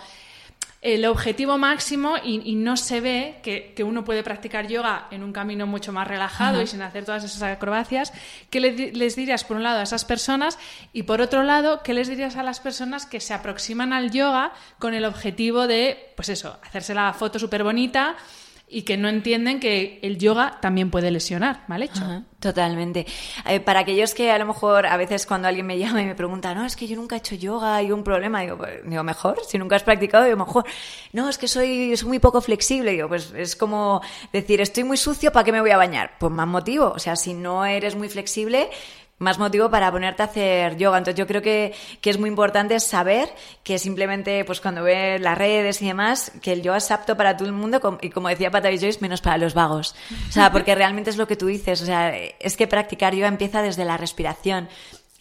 [0.85, 5.65] el objetivo máximo y, no se ve que, uno puede practicar yoga en un camino
[5.65, 8.13] mucho más relajado y sin hacer todas esas acrobacias.
[8.51, 10.59] ¿Qué les dirías, por un lado, a esas personas?
[10.93, 14.53] Y por otro lado, ¿qué les dirías a las personas que se aproximan al yoga
[14.77, 18.15] con el objetivo de, pues eso, hacerse la foto súper bonita?
[18.67, 22.01] Y que no entienden que el yoga también puede lesionar, mal hecho.
[22.39, 23.05] totalmente.
[23.47, 26.15] Eh, para aquellos que a lo mejor a veces cuando alguien me llama y me
[26.15, 29.03] pregunta, no, es que yo nunca he hecho yoga, hay un problema, digo, pues, digo
[29.03, 30.65] mejor, si nunca has practicado, digo, mejor,
[31.13, 34.01] no, es que soy, soy muy poco flexible, digo, pues es como
[34.33, 36.13] decir, estoy muy sucio, ¿para qué me voy a bañar?
[36.19, 38.69] Pues más motivo, o sea, si no eres muy flexible,
[39.17, 40.97] más motivo para ponerte a hacer yoga.
[40.97, 43.29] Entonces yo creo que, que, es muy importante saber
[43.63, 47.37] que simplemente, pues cuando ves las redes y demás, que el yoga es apto para
[47.37, 49.95] todo el mundo y como decía Patavi Joyce, menos para los vagos.
[50.29, 51.81] O sea, porque realmente es lo que tú dices.
[51.81, 54.67] O sea, es que practicar yoga empieza desde la respiración.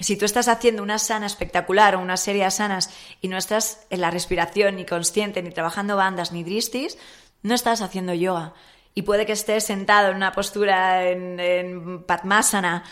[0.01, 2.91] Si tú estás haciendo una sana espectacular o una serie de sanas
[3.21, 6.99] y no estás en la respiración ni consciente, ni trabajando bandas, ni dristis,
[7.43, 8.55] no estás haciendo yoga.
[8.97, 12.83] Y puede que estés sentado en una postura en, en Padmasana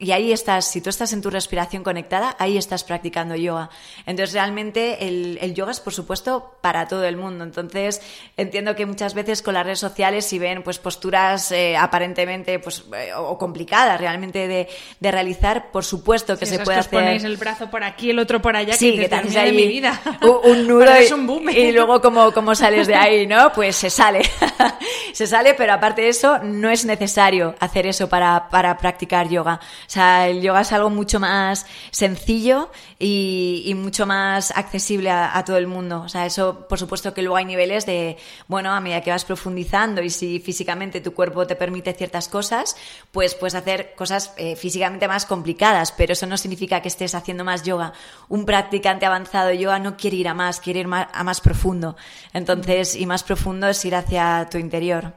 [0.00, 3.70] y ahí estás, si tú estás en tu respiración conectada, ahí estás practicando yoga.
[4.06, 7.44] Entonces, realmente el, el, yoga es, por supuesto, para todo el mundo.
[7.44, 8.00] Entonces,
[8.36, 12.84] entiendo que muchas veces con las redes sociales, si ven pues posturas eh, aparentemente pues
[12.96, 14.68] eh, o complicadas realmente de,
[15.00, 16.90] de, realizar, por supuesto que se puede que hacer.
[16.90, 19.66] ponéis el brazo por aquí, el otro por allá, sí, que, que te ahí mi
[19.66, 20.00] vida.
[20.44, 21.50] Un, nudo y, un boom.
[21.50, 23.52] y, luego como, como sales de ahí, ¿no?
[23.52, 24.22] Pues se sale.
[25.12, 29.60] se sale, pero aparte de eso, no es necesario hacer eso para, para practicar yoga.
[29.88, 35.56] O sea, el yoga es algo mucho más sencillo y, mucho más accesible a, todo
[35.56, 36.02] el mundo.
[36.02, 38.18] O sea, eso, por supuesto que luego hay niveles de,
[38.48, 42.76] bueno, a medida que vas profundizando y si físicamente tu cuerpo te permite ciertas cosas,
[43.12, 47.42] pues puedes hacer cosas eh, físicamente más complicadas, pero eso no significa que estés haciendo
[47.42, 47.94] más yoga.
[48.28, 51.40] Un practicante avanzado de yoga no quiere ir a más, quiere ir más, a más
[51.40, 51.96] profundo.
[52.34, 55.14] Entonces, y más profundo es ir hacia tu interior.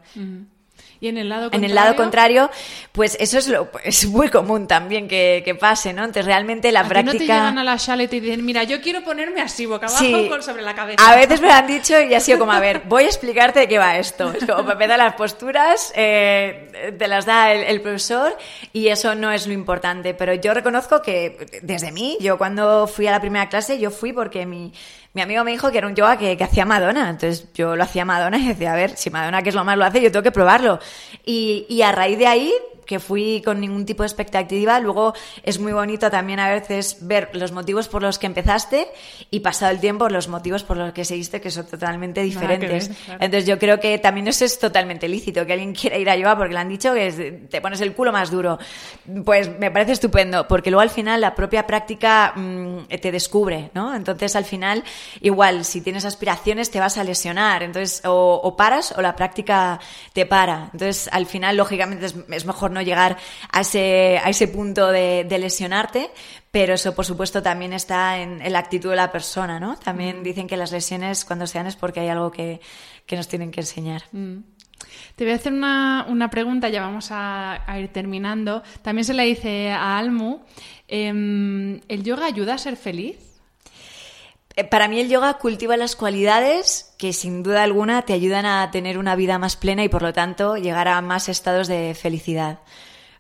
[1.02, 1.66] Y en el lado contrario.
[1.66, 2.52] En el lado contrario,
[2.91, 6.04] pues eso es lo es muy común también que, que pase, ¿no?
[6.04, 7.12] Entonces realmente la ¿A práctica.
[7.14, 9.88] no te llegan a la sala y te dicen, mira, yo quiero ponerme así, boca
[9.88, 10.28] abajo, Sí.
[10.30, 11.04] con sobre la cabeza.
[11.12, 13.62] A veces me lo han dicho y ha sido como, a ver, voy a explicarte
[13.62, 14.32] de qué va esto.
[14.32, 18.38] Es como, para empezar, las posturas eh, te las da el, el profesor
[18.72, 20.14] y eso no es lo importante.
[20.14, 24.14] Pero yo reconozco que desde mí, yo cuando fui a la primera clase, yo fui
[24.14, 24.72] porque mi,
[25.14, 27.10] mi amigo me dijo que era un yoga que, que hacía Madonna.
[27.10, 29.78] Entonces yo lo hacía Madonna y decía, a ver, si Madonna, que es lo más,
[29.78, 30.80] lo hace, yo tengo que probarlo.
[31.26, 32.54] Y, y a raíz de ahí,
[32.86, 35.14] que fui con ningún tipo de expectativa, luego
[35.44, 38.88] es muy bonito también a veces ver los motivos por los que empezaste
[39.30, 42.90] y pasado el tiempo los motivos por los que seguiste, que son totalmente diferentes.
[43.06, 43.24] claro.
[43.24, 46.38] Entonces yo creo que también eso es totalmente lícito, que alguien quiera ir a yoga
[46.38, 48.60] porque le han dicho que te pones el culo más duro.
[49.26, 53.96] Pues me parece estupendo, porque luego al final la propia práctica mm, te descubre, ¿no?
[53.96, 54.84] Entonces al final,
[55.22, 59.80] igual, si tienes aspiraciones te vas a lesionar, entonces o, o paras o la práctica
[60.14, 60.70] te para.
[60.74, 63.18] Entonces al final, lógicamente, es, es mejor no llegar
[63.52, 66.10] a ese, a ese punto de, de lesionarte,
[66.52, 69.78] pero eso, por supuesto, también está en, en la actitud de la persona, ¿no?
[69.78, 72.60] También dicen que las lesiones, cuando sean, es porque hay algo que,
[73.06, 74.04] que nos tienen que enseñar.
[75.16, 78.64] Te voy a hacer una, una pregunta, ya vamos a, a ir terminando.
[78.82, 80.40] También se le dice a Almu,
[80.88, 83.31] em, ¿el yoga ayuda a ser feliz?
[84.62, 88.70] Eh, Para mí el yoga cultiva las cualidades que sin duda alguna te ayudan a
[88.70, 92.59] tener una vida más plena y por lo tanto llegar a más estados de felicidad.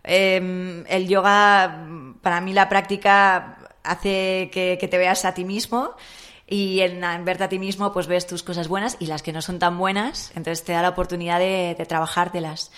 [0.03, 1.87] Eh, el yoga,
[2.21, 5.95] para mí la práctica hace que, te veas a ti mismo
[6.47, 9.33] y en, en verte a ti mismo pues ves tus cosas buenas y las que
[9.33, 12.71] no son tan buenas, entonces te da la oportunidad de, de trabajártelas.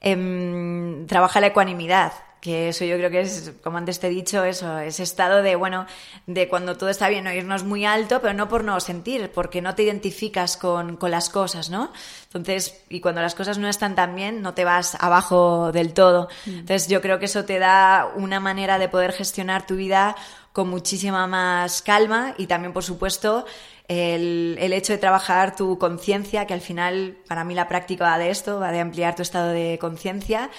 [0.00, 2.12] Em, trabaja la ecuanimidad,
[2.42, 5.54] que eso yo creo que es, como antes te he dicho, eso, ese estado de,
[5.54, 5.86] bueno,
[6.26, 9.62] de cuando todo está bien, no irnos muy alto, pero no por no sentir, porque
[9.62, 11.92] no te identificas con, con las cosas, ¿no?
[12.24, 16.28] Entonces, y cuando las cosas no están tan bien, no te vas abajo del todo.
[16.44, 20.16] Entonces, yo creo que eso te da una manera de poder gestionar tu vida
[20.52, 23.46] con muchísima más calma y también, por supuesto,
[23.86, 28.18] el, el hecho de trabajar tu conciencia, que al final, para mí la práctica va
[28.18, 30.50] de esto, va de ampliar tu estado de conciencia,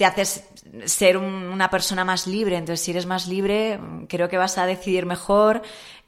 [0.00, 0.44] te haces
[0.86, 2.56] ser un- una persona más libre.
[2.56, 5.60] Entonces, si eres más libre, mm, creo que vas a decidir mejor,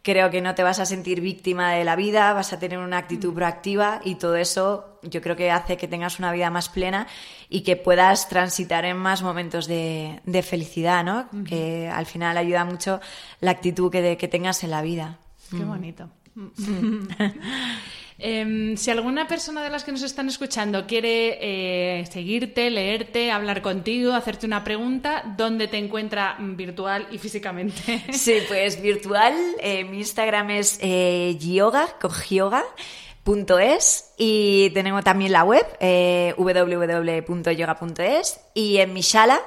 [0.03, 2.97] creo que no te vas a sentir víctima de la vida, vas a tener una
[2.97, 7.07] actitud proactiva y todo eso yo creo que hace que tengas una vida más plena
[7.51, 11.29] y que puedas transitar en más momentos de, de felicidad, ¿no?
[11.45, 13.01] Que al final ayuda mucho
[13.41, 15.19] la actitud que, de- que tengas en la vida.
[15.51, 16.09] Qué bonito.
[18.25, 23.63] Em, si alguna persona de las que nos están escuchando quiere eh, seguirte, leerte, hablar
[23.63, 28.05] contigo, hacerte una pregunta, ¿dónde te encuentra virtual y físicamente?
[28.13, 29.35] Sí, pues virtual.
[29.59, 32.65] eh, mi Instagram es eh, yoga, con yoga.
[33.25, 37.21] Punto es y tenemos también la web eh, www.yoga.es
[38.55, 39.41] y en mi sala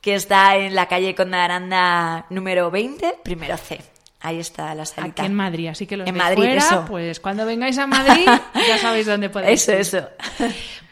[0.00, 3.93] que está en la calle Conde de Aranda número 20, primero C.
[4.26, 5.22] Ahí está la salita.
[5.22, 6.84] Aquí en Madrid, así que los En de Madrid, fuera, eso.
[6.88, 8.24] pues cuando vengáis a Madrid
[8.68, 9.78] ya sabéis dónde podéis Eso, ir.
[9.78, 10.08] eso.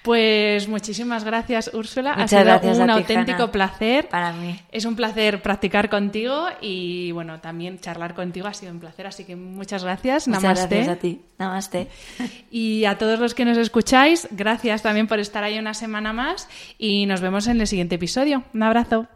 [0.03, 2.12] Pues muchísimas gracias, Úrsula.
[2.14, 3.53] ha sido gracias un a ti, auténtico Hanna.
[3.53, 4.09] placer.
[4.09, 4.61] Para mí.
[4.72, 9.24] Es un placer practicar contigo y bueno, también charlar contigo ha sido un placer, así
[9.24, 10.26] que muchas gracias.
[10.28, 10.74] Muchas Namaste.
[10.76, 11.20] gracias a ti.
[11.39, 11.89] Namaste.
[12.51, 16.49] Y a todos los que nos escucháis, gracias también por estar ahí una semana más
[16.78, 18.43] y nos vemos en el siguiente episodio.
[18.53, 19.07] Un abrazo.